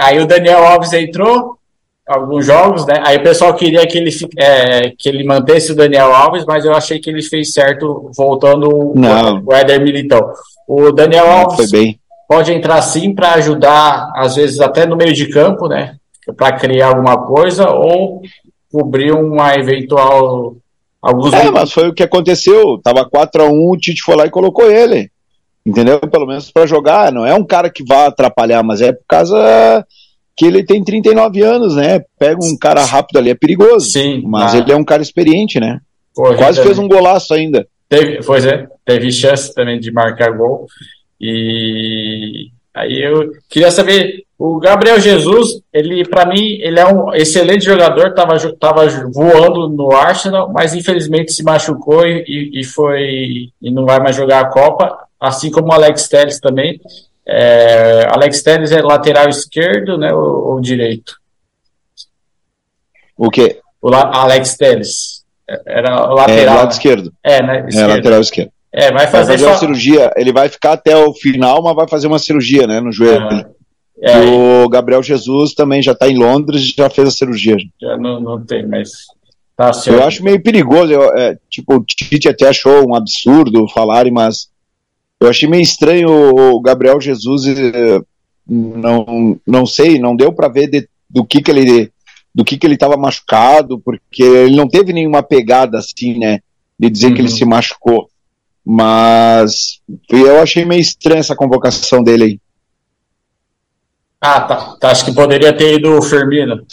aí 0.00 0.18
o 0.18 0.26
Daniel 0.26 0.64
Alves 0.64 0.92
entrou, 0.92 1.58
alguns 2.06 2.46
jogos, 2.46 2.86
né? 2.86 3.02
Aí 3.04 3.16
o 3.16 3.22
pessoal 3.22 3.54
queria 3.54 3.86
que 3.86 3.98
ele, 3.98 4.10
é, 4.36 4.92
que 4.98 5.08
ele 5.08 5.24
mantesse 5.24 5.72
o 5.72 5.76
Daniel 5.76 6.14
Alves, 6.14 6.44
mas 6.46 6.64
eu 6.64 6.74
achei 6.74 6.98
que 6.98 7.10
ele 7.10 7.22
fez 7.22 7.52
certo 7.52 8.10
voltando 8.16 8.92
Não. 8.94 9.42
o 9.44 9.52
Éder 9.52 9.80
Militão. 9.82 10.30
O 10.68 10.90
Daniel 10.92 11.30
Alves 11.30 11.70
pode 12.28 12.52
entrar 12.52 12.80
sim 12.82 13.14
para 13.14 13.34
ajudar, 13.34 14.10
às 14.14 14.36
vezes 14.36 14.60
até 14.60 14.86
no 14.86 14.96
meio 14.96 15.12
de 15.12 15.28
campo, 15.28 15.68
né? 15.68 15.96
Para 16.36 16.52
criar 16.52 16.88
alguma 16.88 17.18
coisa 17.18 17.70
ou 17.70 18.22
cobrir 18.72 19.12
uma 19.12 19.54
eventual. 19.54 20.56
Alguns 21.00 21.34
é, 21.34 21.50
mas 21.50 21.70
foi 21.70 21.88
o 21.88 21.94
que 21.94 22.02
aconteceu. 22.02 22.80
Tava 22.82 23.08
4 23.08 23.42
a 23.42 23.46
1 23.46 23.70
o 23.70 23.76
Tite 23.76 24.02
foi 24.02 24.16
lá 24.16 24.24
e 24.24 24.30
colocou 24.30 24.70
ele 24.70 25.10
entendeu? 25.64 25.98
Pelo 26.00 26.26
menos 26.26 26.50
para 26.50 26.66
jogar. 26.66 27.12
Não 27.12 27.24
é 27.24 27.34
um 27.34 27.44
cara 27.44 27.70
que 27.70 27.84
vá 27.84 28.06
atrapalhar, 28.06 28.62
mas 28.62 28.82
é 28.82 28.92
por 28.92 29.04
causa 29.08 29.86
que 30.36 30.44
ele 30.44 30.64
tem 30.64 30.82
39 30.82 31.42
anos, 31.42 31.76
né? 31.76 32.02
Pega 32.18 32.44
um 32.44 32.56
cara 32.58 32.84
rápido 32.84 33.18
ali, 33.18 33.30
é 33.30 33.34
perigoso. 33.34 33.90
Sim. 33.90 34.22
Mas 34.24 34.54
ah. 34.54 34.58
ele 34.58 34.72
é 34.72 34.76
um 34.76 34.84
cara 34.84 35.02
experiente, 35.02 35.60
né? 35.60 35.80
Pô, 36.14 36.34
Quase 36.34 36.62
fez 36.62 36.78
um 36.78 36.88
golaço 36.88 37.34
ainda. 37.34 37.66
Teve, 37.88 38.24
pois 38.24 38.44
é, 38.44 38.66
teve 38.84 39.12
chance 39.12 39.54
também 39.54 39.78
de 39.78 39.92
marcar 39.92 40.36
gol. 40.36 40.66
E 41.20 42.48
aí 42.74 43.02
eu 43.02 43.30
queria 43.48 43.70
saber, 43.70 44.24
o 44.38 44.58
Gabriel 44.58 44.98
Jesus, 44.98 45.60
ele 45.72 46.04
para 46.04 46.26
mim, 46.26 46.58
ele 46.60 46.78
é 46.78 46.86
um 46.86 47.12
excelente 47.14 47.64
jogador, 47.64 48.12
tava, 48.14 48.36
tava 48.56 48.86
voando 49.12 49.68
no 49.68 49.92
Arsenal, 49.92 50.52
mas 50.52 50.74
infelizmente 50.74 51.32
se 51.32 51.42
machucou 51.44 52.04
e, 52.04 52.50
e 52.52 52.64
foi 52.64 53.50
e 53.62 53.70
não 53.70 53.84
vai 53.84 54.00
mais 54.00 54.16
jogar 54.16 54.40
a 54.40 54.48
Copa 54.50 55.03
assim 55.24 55.50
como 55.50 55.68
o 55.68 55.72
Alex 55.72 56.08
Telles 56.08 56.40
também. 56.40 56.80
É, 57.26 58.06
Alex 58.10 58.42
Telles 58.42 58.72
é 58.72 58.82
lateral 58.82 59.28
esquerdo, 59.28 59.96
né, 59.96 60.12
ou, 60.12 60.52
ou 60.52 60.60
direito? 60.60 61.16
O 63.16 63.30
que? 63.30 63.60
O 63.80 63.90
La 63.90 64.10
Alex 64.14 64.56
Telles. 64.56 65.24
Era 65.66 66.06
lateral. 66.06 66.54
É, 66.54 66.58
lado 66.58 66.72
esquerdo. 66.72 67.12
É, 67.22 67.42
né? 67.42 67.66
Esquerdo. 67.68 67.90
É, 67.90 67.94
lateral 67.96 68.20
esquerdo. 68.20 68.50
É, 68.72 68.90
vai 68.90 69.06
fazer, 69.06 69.10
vai 69.10 69.38
fazer 69.38 69.46
uma 69.46 69.58
cirurgia. 69.58 70.10
Ele 70.16 70.32
vai 70.32 70.48
ficar 70.48 70.72
até 70.72 70.96
o 70.96 71.12
final, 71.12 71.62
mas 71.62 71.76
vai 71.76 71.86
fazer 71.86 72.06
uma 72.06 72.18
cirurgia, 72.18 72.66
né, 72.66 72.80
no 72.80 72.90
joelho. 72.90 73.24
Uhum. 73.26 73.54
É, 74.02 74.18
o 74.18 74.68
Gabriel 74.68 75.02
Jesus 75.02 75.54
também 75.54 75.80
já 75.80 75.92
está 75.92 76.08
em 76.08 76.18
Londres 76.18 76.66
já 76.76 76.90
fez 76.90 77.08
a 77.08 77.12
cirurgia. 77.12 77.56
Já 77.80 77.96
não, 77.96 78.20
não 78.20 78.44
tem, 78.44 78.66
mas 78.66 78.90
tá 79.56 79.72
certo. 79.72 79.98
Eu 79.98 80.06
acho 80.06 80.24
meio 80.24 80.42
perigoso. 80.42 80.92
Eu, 80.92 81.16
é, 81.16 81.38
tipo, 81.48 81.76
o 81.76 81.84
Tite 81.84 82.28
até 82.28 82.48
achou 82.48 82.88
um 82.88 82.94
absurdo 82.94 83.68
falarem, 83.68 84.12
mas 84.12 84.48
eu 85.20 85.28
achei 85.28 85.48
meio 85.48 85.62
estranho 85.62 86.08
o 86.10 86.60
Gabriel 86.60 87.00
Jesus, 87.00 87.46
eh, 87.46 88.00
não, 88.46 89.38
não 89.46 89.66
sei, 89.66 89.98
não 89.98 90.14
deu 90.14 90.32
para 90.32 90.48
ver 90.48 90.68
de, 90.68 90.88
do 91.08 91.24
que 91.24 91.40
que 91.40 91.50
ele 91.50 91.92
do 92.34 92.44
que 92.44 92.58
que 92.58 92.66
ele 92.66 92.74
estava 92.74 92.96
machucado, 92.96 93.78
porque 93.78 94.22
ele 94.22 94.56
não 94.56 94.68
teve 94.68 94.92
nenhuma 94.92 95.22
pegada 95.22 95.78
assim, 95.78 96.18
né, 96.18 96.40
de 96.78 96.90
dizer 96.90 97.08
uhum. 97.08 97.14
que 97.14 97.20
ele 97.20 97.28
uhum. 97.28 97.36
se 97.36 97.44
machucou. 97.44 98.10
Mas 98.64 99.80
eu 100.08 100.40
achei 100.40 100.64
meio 100.64 100.80
estranha 100.80 101.20
essa 101.20 101.36
convocação 101.36 102.02
dele 102.02 102.24
aí. 102.24 102.40
Ah, 104.20 104.40
tá. 104.40 104.76
tá. 104.80 104.90
Acho 104.90 105.04
que 105.04 105.12
poderia 105.12 105.52
ter 105.52 105.74
ido 105.74 105.96
o 105.96 106.02
Firmino. 106.02 106.66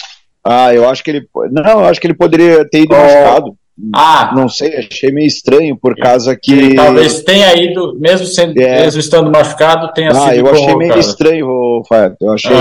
Ah, 0.44 0.74
eu 0.74 0.90
acho 0.90 1.04
que 1.04 1.12
ele. 1.12 1.28
Não, 1.52 1.82
eu 1.82 1.86
acho 1.86 2.00
que 2.00 2.08
ele 2.08 2.14
poderia 2.16 2.68
ter 2.68 2.84
ido 2.84 2.96
oh. 2.96 2.98
machucado. 2.98 3.58
Ah. 3.94 4.34
Não 4.36 4.48
sei, 4.48 4.78
achei 4.78 5.12
meio 5.12 5.28
estranho, 5.28 5.78
por 5.78 5.96
causa 5.96 6.36
que. 6.36 6.76
Talvez 6.76 7.24
tenha 7.24 7.56
ido, 7.56 7.98
mesmo, 8.00 8.28
sendo, 8.28 8.60
é. 8.60 8.82
mesmo 8.82 9.00
estando 9.00 9.32
machucado, 9.32 9.92
tenha 9.94 10.10
ah, 10.10 10.14
sido. 10.14 10.30
Ah, 10.30 10.36
eu 10.36 10.50
achei 10.50 10.76
meio 10.76 11.00
estranho, 11.00 11.84
Fábio. 11.88 12.18
Eu 12.22 12.32
achei. 12.34 12.52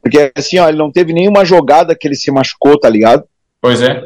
Porque 0.00 0.32
assim, 0.36 0.58
ó, 0.58 0.68
ele 0.68 0.78
não 0.78 0.90
teve 0.90 1.12
nenhuma 1.12 1.44
jogada 1.44 1.96
que 1.98 2.06
ele 2.06 2.14
se 2.14 2.30
machucou, 2.30 2.78
tá 2.78 2.88
ligado? 2.88 3.24
Pois 3.60 3.82
é. 3.82 4.04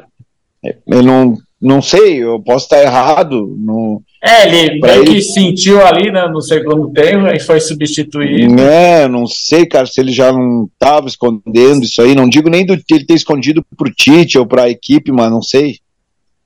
Eu 0.86 1.02
não, 1.02 1.36
não 1.60 1.82
sei, 1.82 2.22
eu 2.22 2.40
posso 2.40 2.64
estar 2.64 2.82
errado. 2.82 3.54
Não... 3.58 4.00
É, 4.22 4.46
ele 4.46 4.80
meio 4.80 5.02
ele... 5.02 5.14
que 5.14 5.22
sentiu 5.22 5.84
ali 5.84 6.10
né, 6.10 6.26
no 6.26 6.40
segundo 6.40 6.90
tempo 6.90 7.26
e 7.26 7.38
foi 7.38 7.60
substituído. 7.60 8.60
É, 8.60 9.08
não 9.08 9.26
sei, 9.26 9.66
cara, 9.66 9.86
se 9.86 10.00
ele 10.00 10.12
já 10.12 10.32
não 10.32 10.68
estava 10.72 11.06
escondendo 11.06 11.84
isso 11.84 12.00
aí. 12.00 12.14
Não 12.14 12.28
digo 12.28 12.48
nem 12.48 12.64
do 12.64 12.72
ele 12.72 13.04
ter 13.04 13.14
escondido 13.14 13.64
pro 13.76 13.92
Tite 13.92 14.38
ou 14.38 14.46
pra 14.46 14.70
equipe, 14.70 15.12
mas 15.12 15.30
não 15.30 15.42
sei. 15.42 15.76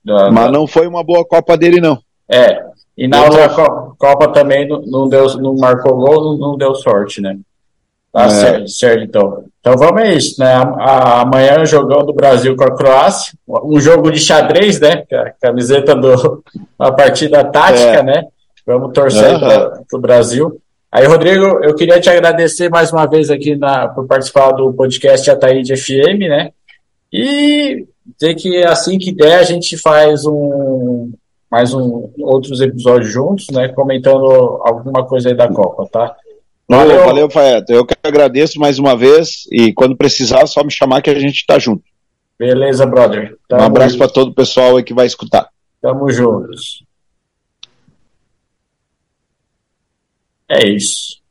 Não, 0.05 0.31
mas 0.31 0.45
não. 0.45 0.51
não 0.51 0.67
foi 0.67 0.87
uma 0.87 1.03
boa 1.03 1.25
Copa 1.25 1.57
dele, 1.57 1.81
não. 1.81 1.97
É, 2.29 2.63
e 2.97 3.07
na 3.07 3.23
outra 3.23 3.49
Copa 3.49 4.27
também 4.29 4.67
não, 4.67 4.81
não, 4.81 5.09
deu, 5.09 5.25
não 5.37 5.55
marcou 5.55 5.95
gol, 5.95 6.23
não, 6.23 6.37
não 6.37 6.57
deu 6.57 6.75
sorte, 6.75 7.21
né? 7.21 7.37
Tá 8.13 8.25
é. 8.25 8.29
certo, 8.29 8.69
certo, 8.69 9.03
então. 9.03 9.43
Então 9.59 9.75
vamos 9.77 10.01
a 10.01 10.05
isso, 10.05 10.39
né? 10.39 10.53
Amanhã 10.53 11.59
o 11.59 11.65
jogão 11.65 12.05
do 12.05 12.13
Brasil 12.13 12.55
com 12.55 12.63
a 12.63 12.75
Croácia, 12.75 13.33
um 13.47 13.79
jogo 13.79 14.11
de 14.11 14.19
xadrez, 14.19 14.79
né? 14.79 15.03
A 15.11 15.31
camiseta 15.31 15.93
do 15.95 16.41
a 16.79 16.91
partida 16.91 17.43
tática, 17.43 17.97
é. 17.97 18.03
né? 18.03 18.23
Vamos 18.65 18.93
torcer 18.93 19.33
uhum. 19.33 19.39
para 19.39 19.83
o 19.93 19.99
Brasil. 19.99 20.61
Aí, 20.91 21.05
Rodrigo, 21.05 21.45
eu 21.61 21.75
queria 21.75 21.99
te 21.99 22.09
agradecer 22.09 22.69
mais 22.69 22.93
uma 22.93 23.05
vez 23.05 23.29
aqui 23.29 23.55
na, 23.55 23.89
por 23.89 24.07
participar 24.07 24.51
do 24.51 24.71
podcast 24.71 25.29
Ataíde 25.29 25.75
FM, 25.75 26.29
né? 26.29 26.51
E 27.11 27.85
dizer 28.05 28.35
que 28.35 28.63
assim 28.63 28.97
que 28.97 29.11
der, 29.11 29.39
a 29.39 29.43
gente 29.43 29.77
faz 29.77 30.25
um 30.25 31.11
mais 31.49 31.73
um 31.73 32.11
outros 32.19 32.59
episódios 32.59 33.11
juntos, 33.11 33.47
né? 33.49 33.69
Comentando 33.69 34.25
alguma 34.65 35.05
coisa 35.05 35.29
aí 35.29 35.35
da 35.35 35.47
Copa, 35.47 35.87
tá? 35.91 36.15
Valeu, 36.67 37.05
valeu, 37.05 37.29
Faeto. 37.29 37.71
Eu 37.71 37.85
que 37.85 37.95
agradeço 38.03 38.59
mais 38.59 38.79
uma 38.79 38.97
vez 38.97 39.45
e 39.51 39.71
quando 39.71 39.95
precisar, 39.95 40.47
só 40.47 40.63
me 40.63 40.71
chamar 40.71 41.01
que 41.01 41.09
a 41.09 41.19
gente 41.19 41.45
tá 41.45 41.59
junto. 41.59 41.83
Beleza, 42.37 42.85
brother. 42.85 43.37
Tamo 43.47 43.61
um 43.61 43.65
abraço 43.65 43.97
para 43.97 44.09
todo 44.09 44.29
o 44.29 44.33
pessoal 44.33 44.75
aí 44.75 44.83
que 44.83 44.93
vai 44.93 45.05
escutar. 45.05 45.47
Tamo 45.81 46.11
juntos. 46.11 46.83
É 50.49 50.67
isso. 50.67 51.21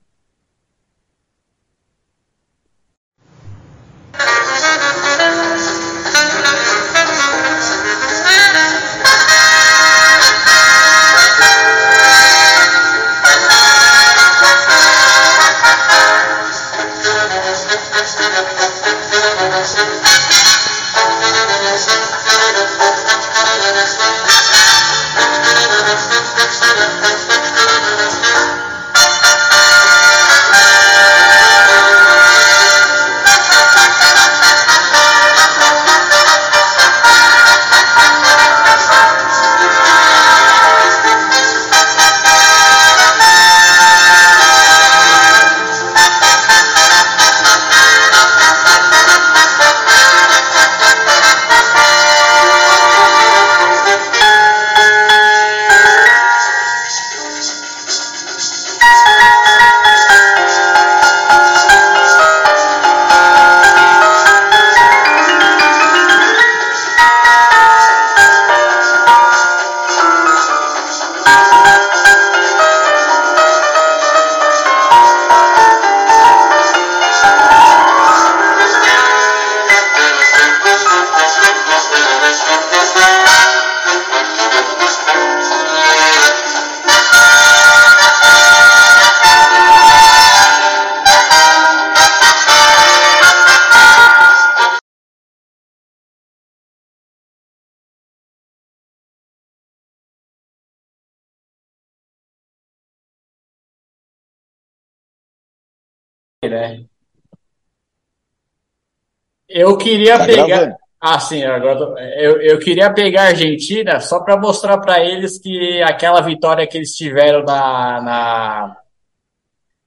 Eu 109.54 109.78
queria 109.78 110.18
tá 110.18 110.26
pegar. 110.26 110.46
Gravando. 110.46 110.74
Ah, 111.00 111.20
sim, 111.20 111.44
agora 111.44 111.78
eu, 112.18 112.40
eu 112.40 112.58
queria 112.58 112.92
pegar 112.92 113.24
a 113.24 113.26
Argentina 113.26 114.00
só 114.00 114.20
para 114.20 114.40
mostrar 114.40 114.78
para 114.78 115.04
eles 115.04 115.38
que 115.38 115.80
aquela 115.82 116.20
vitória 116.22 116.66
que 116.66 116.76
eles 116.78 116.96
tiveram 116.96 117.44
na, 117.44 118.00
na, 118.00 118.76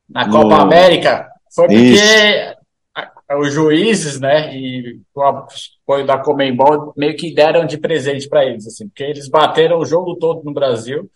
na 0.08 0.30
Copa 0.30 0.56
no... 0.56 0.62
América 0.62 1.28
foi 1.54 1.68
porque 1.68 2.56
os 3.40 3.52
juízes, 3.52 4.22
né, 4.22 4.56
e 4.56 5.02
o 5.14 5.22
apoio 5.22 6.06
da 6.06 6.20
Comembol 6.20 6.94
meio 6.96 7.18
que 7.18 7.34
deram 7.34 7.66
de 7.66 7.78
presente 7.78 8.30
para 8.30 8.46
eles, 8.46 8.68
assim, 8.68 8.88
porque 8.88 9.04
eles 9.04 9.28
bateram 9.28 9.80
o 9.80 9.86
jogo 9.86 10.16
todo 10.16 10.44
no 10.46 10.54
Brasil 10.54 11.10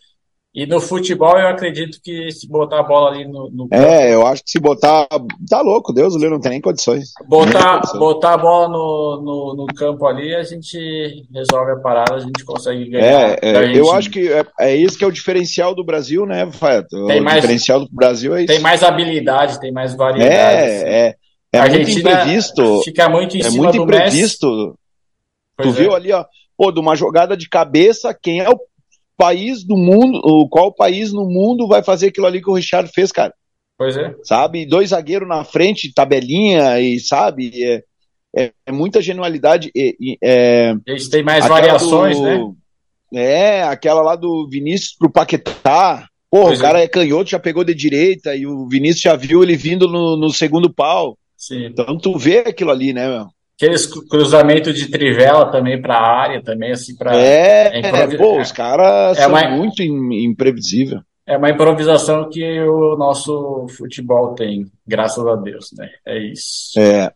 e 0.54 0.66
no 0.66 0.80
futebol 0.80 1.38
eu 1.38 1.48
acredito 1.48 1.98
que 2.02 2.30
se 2.30 2.46
botar 2.46 2.80
a 2.80 2.82
bola 2.82 3.10
ali 3.10 3.26
no, 3.26 3.50
no 3.50 3.68
É, 3.70 4.12
eu 4.12 4.26
acho 4.26 4.44
que 4.44 4.50
se 4.50 4.60
botar. 4.60 5.06
Tá 5.48 5.62
louco, 5.62 5.94
Deus, 5.94 6.14
o 6.14 6.18
Leo 6.18 6.28
não 6.28 6.40
tem 6.40 6.50
nem 6.50 6.60
condições. 6.60 7.12
Botar, 7.26 7.80
nem 7.90 7.98
botar 7.98 8.34
a 8.34 8.36
bola 8.36 8.68
no, 8.68 9.22
no, 9.22 9.54
no, 9.56 9.66
campo 9.74 10.06
ali, 10.06 10.34
a 10.34 10.42
gente 10.42 11.26
resolve 11.32 11.72
a 11.72 11.76
parada, 11.76 12.16
a 12.16 12.20
gente 12.20 12.44
consegue 12.44 12.84
ganhar. 12.90 13.30
É, 13.30 13.38
é 13.40 13.78
eu 13.78 13.90
acho 13.92 14.10
que 14.10 14.30
é, 14.30 14.44
é, 14.60 14.76
isso 14.76 14.98
que 14.98 15.04
é 15.04 15.06
o 15.06 15.12
diferencial 15.12 15.74
do 15.74 15.82
Brasil, 15.82 16.26
né, 16.26 16.46
Fato? 16.52 17.06
Tem 17.06 17.20
o 17.20 17.24
mais, 17.24 17.40
diferencial 17.40 17.80
do 17.80 17.88
Brasil 17.90 18.36
é 18.36 18.40
isso. 18.42 18.52
Tem 18.52 18.60
mais 18.60 18.82
habilidade, 18.82 19.58
tem 19.58 19.72
mais 19.72 19.94
variedade. 19.94 20.34
É, 20.34 20.64
assim. 20.64 20.84
é. 20.86 21.14
É 21.54 21.68
muito 21.68 21.90
imprevisto. 21.90 22.82
Fica 22.82 23.08
muito 23.08 23.36
em 23.36 23.40
é 23.40 23.44
cima 23.44 23.64
muito 23.64 23.82
imprevisto. 23.82 24.74
Tu 25.60 25.70
viu 25.70 25.92
é. 25.92 25.96
ali, 25.96 26.12
ó, 26.12 26.24
pô, 26.56 26.72
de 26.72 26.80
uma 26.80 26.96
jogada 26.96 27.36
de 27.36 27.48
cabeça, 27.48 28.14
quem 28.14 28.40
é 28.40 28.48
o 28.48 28.58
país 29.22 29.64
do 29.64 29.76
mundo, 29.76 30.20
qual 30.50 30.74
país 30.74 31.12
no 31.12 31.24
mundo 31.24 31.68
vai 31.68 31.80
fazer 31.80 32.08
aquilo 32.08 32.26
ali 32.26 32.42
que 32.42 32.50
o 32.50 32.54
Richard 32.54 32.90
fez, 32.92 33.12
cara? 33.12 33.32
Pois 33.78 33.96
é. 33.96 34.12
Sabe? 34.24 34.66
Dois 34.66 34.90
zagueiros 34.90 35.28
na 35.28 35.44
frente, 35.44 35.92
tabelinha, 35.94 36.80
e 36.80 36.98
sabe? 36.98 37.52
É, 37.64 37.82
é, 38.36 38.52
é 38.66 38.72
muita 38.72 39.00
genialidade. 39.00 39.70
É, 40.20 40.74
Eles 40.84 41.08
têm 41.08 41.22
mais 41.22 41.46
variações, 41.46 42.18
do, 42.18 42.24
né? 42.24 42.52
É, 43.14 43.62
aquela 43.62 44.02
lá 44.02 44.16
do 44.16 44.48
Vinícius 44.50 44.96
pro 44.98 45.12
Paquetá. 45.12 46.08
Porra, 46.28 46.46
pois 46.46 46.58
o 46.58 46.62
cara 46.62 46.80
é. 46.80 46.84
é 46.84 46.88
canhoto, 46.88 47.30
já 47.30 47.38
pegou 47.38 47.62
de 47.62 47.74
direita, 47.74 48.34
e 48.34 48.44
o 48.44 48.66
Vinícius 48.66 49.02
já 49.02 49.14
viu 49.14 49.42
ele 49.44 49.54
vindo 49.54 49.86
no, 49.86 50.16
no 50.16 50.30
segundo 50.30 50.72
pau. 50.72 51.16
Sim. 51.36 51.66
Então 51.66 51.96
tu 51.96 52.18
vê 52.18 52.38
aquilo 52.38 52.72
ali, 52.72 52.92
né, 52.92 53.06
meu? 53.06 53.26
Aqueles 53.62 53.86
cruzamento 53.86 54.72
de 54.72 54.90
trivela 54.90 55.48
também 55.48 55.80
para 55.80 55.94
a 55.94 56.20
área, 56.20 56.42
também 56.42 56.72
assim 56.72 56.96
para. 56.96 57.16
É, 57.16 57.78
é 57.78 58.16
pô, 58.16 58.40
os 58.40 58.50
caras 58.50 59.16
é 59.16 59.22
são 59.22 59.30
uma, 59.30 59.48
muito 59.50 59.80
imprevisível. 59.84 61.00
É 61.24 61.36
uma 61.36 61.48
improvisação 61.48 62.28
que 62.28 62.60
o 62.62 62.96
nosso 62.96 63.68
futebol 63.78 64.34
tem, 64.34 64.66
graças 64.84 65.24
a 65.24 65.36
Deus, 65.36 65.68
né? 65.78 65.88
É 66.04 66.18
isso. 66.18 66.72
É. 66.76 67.12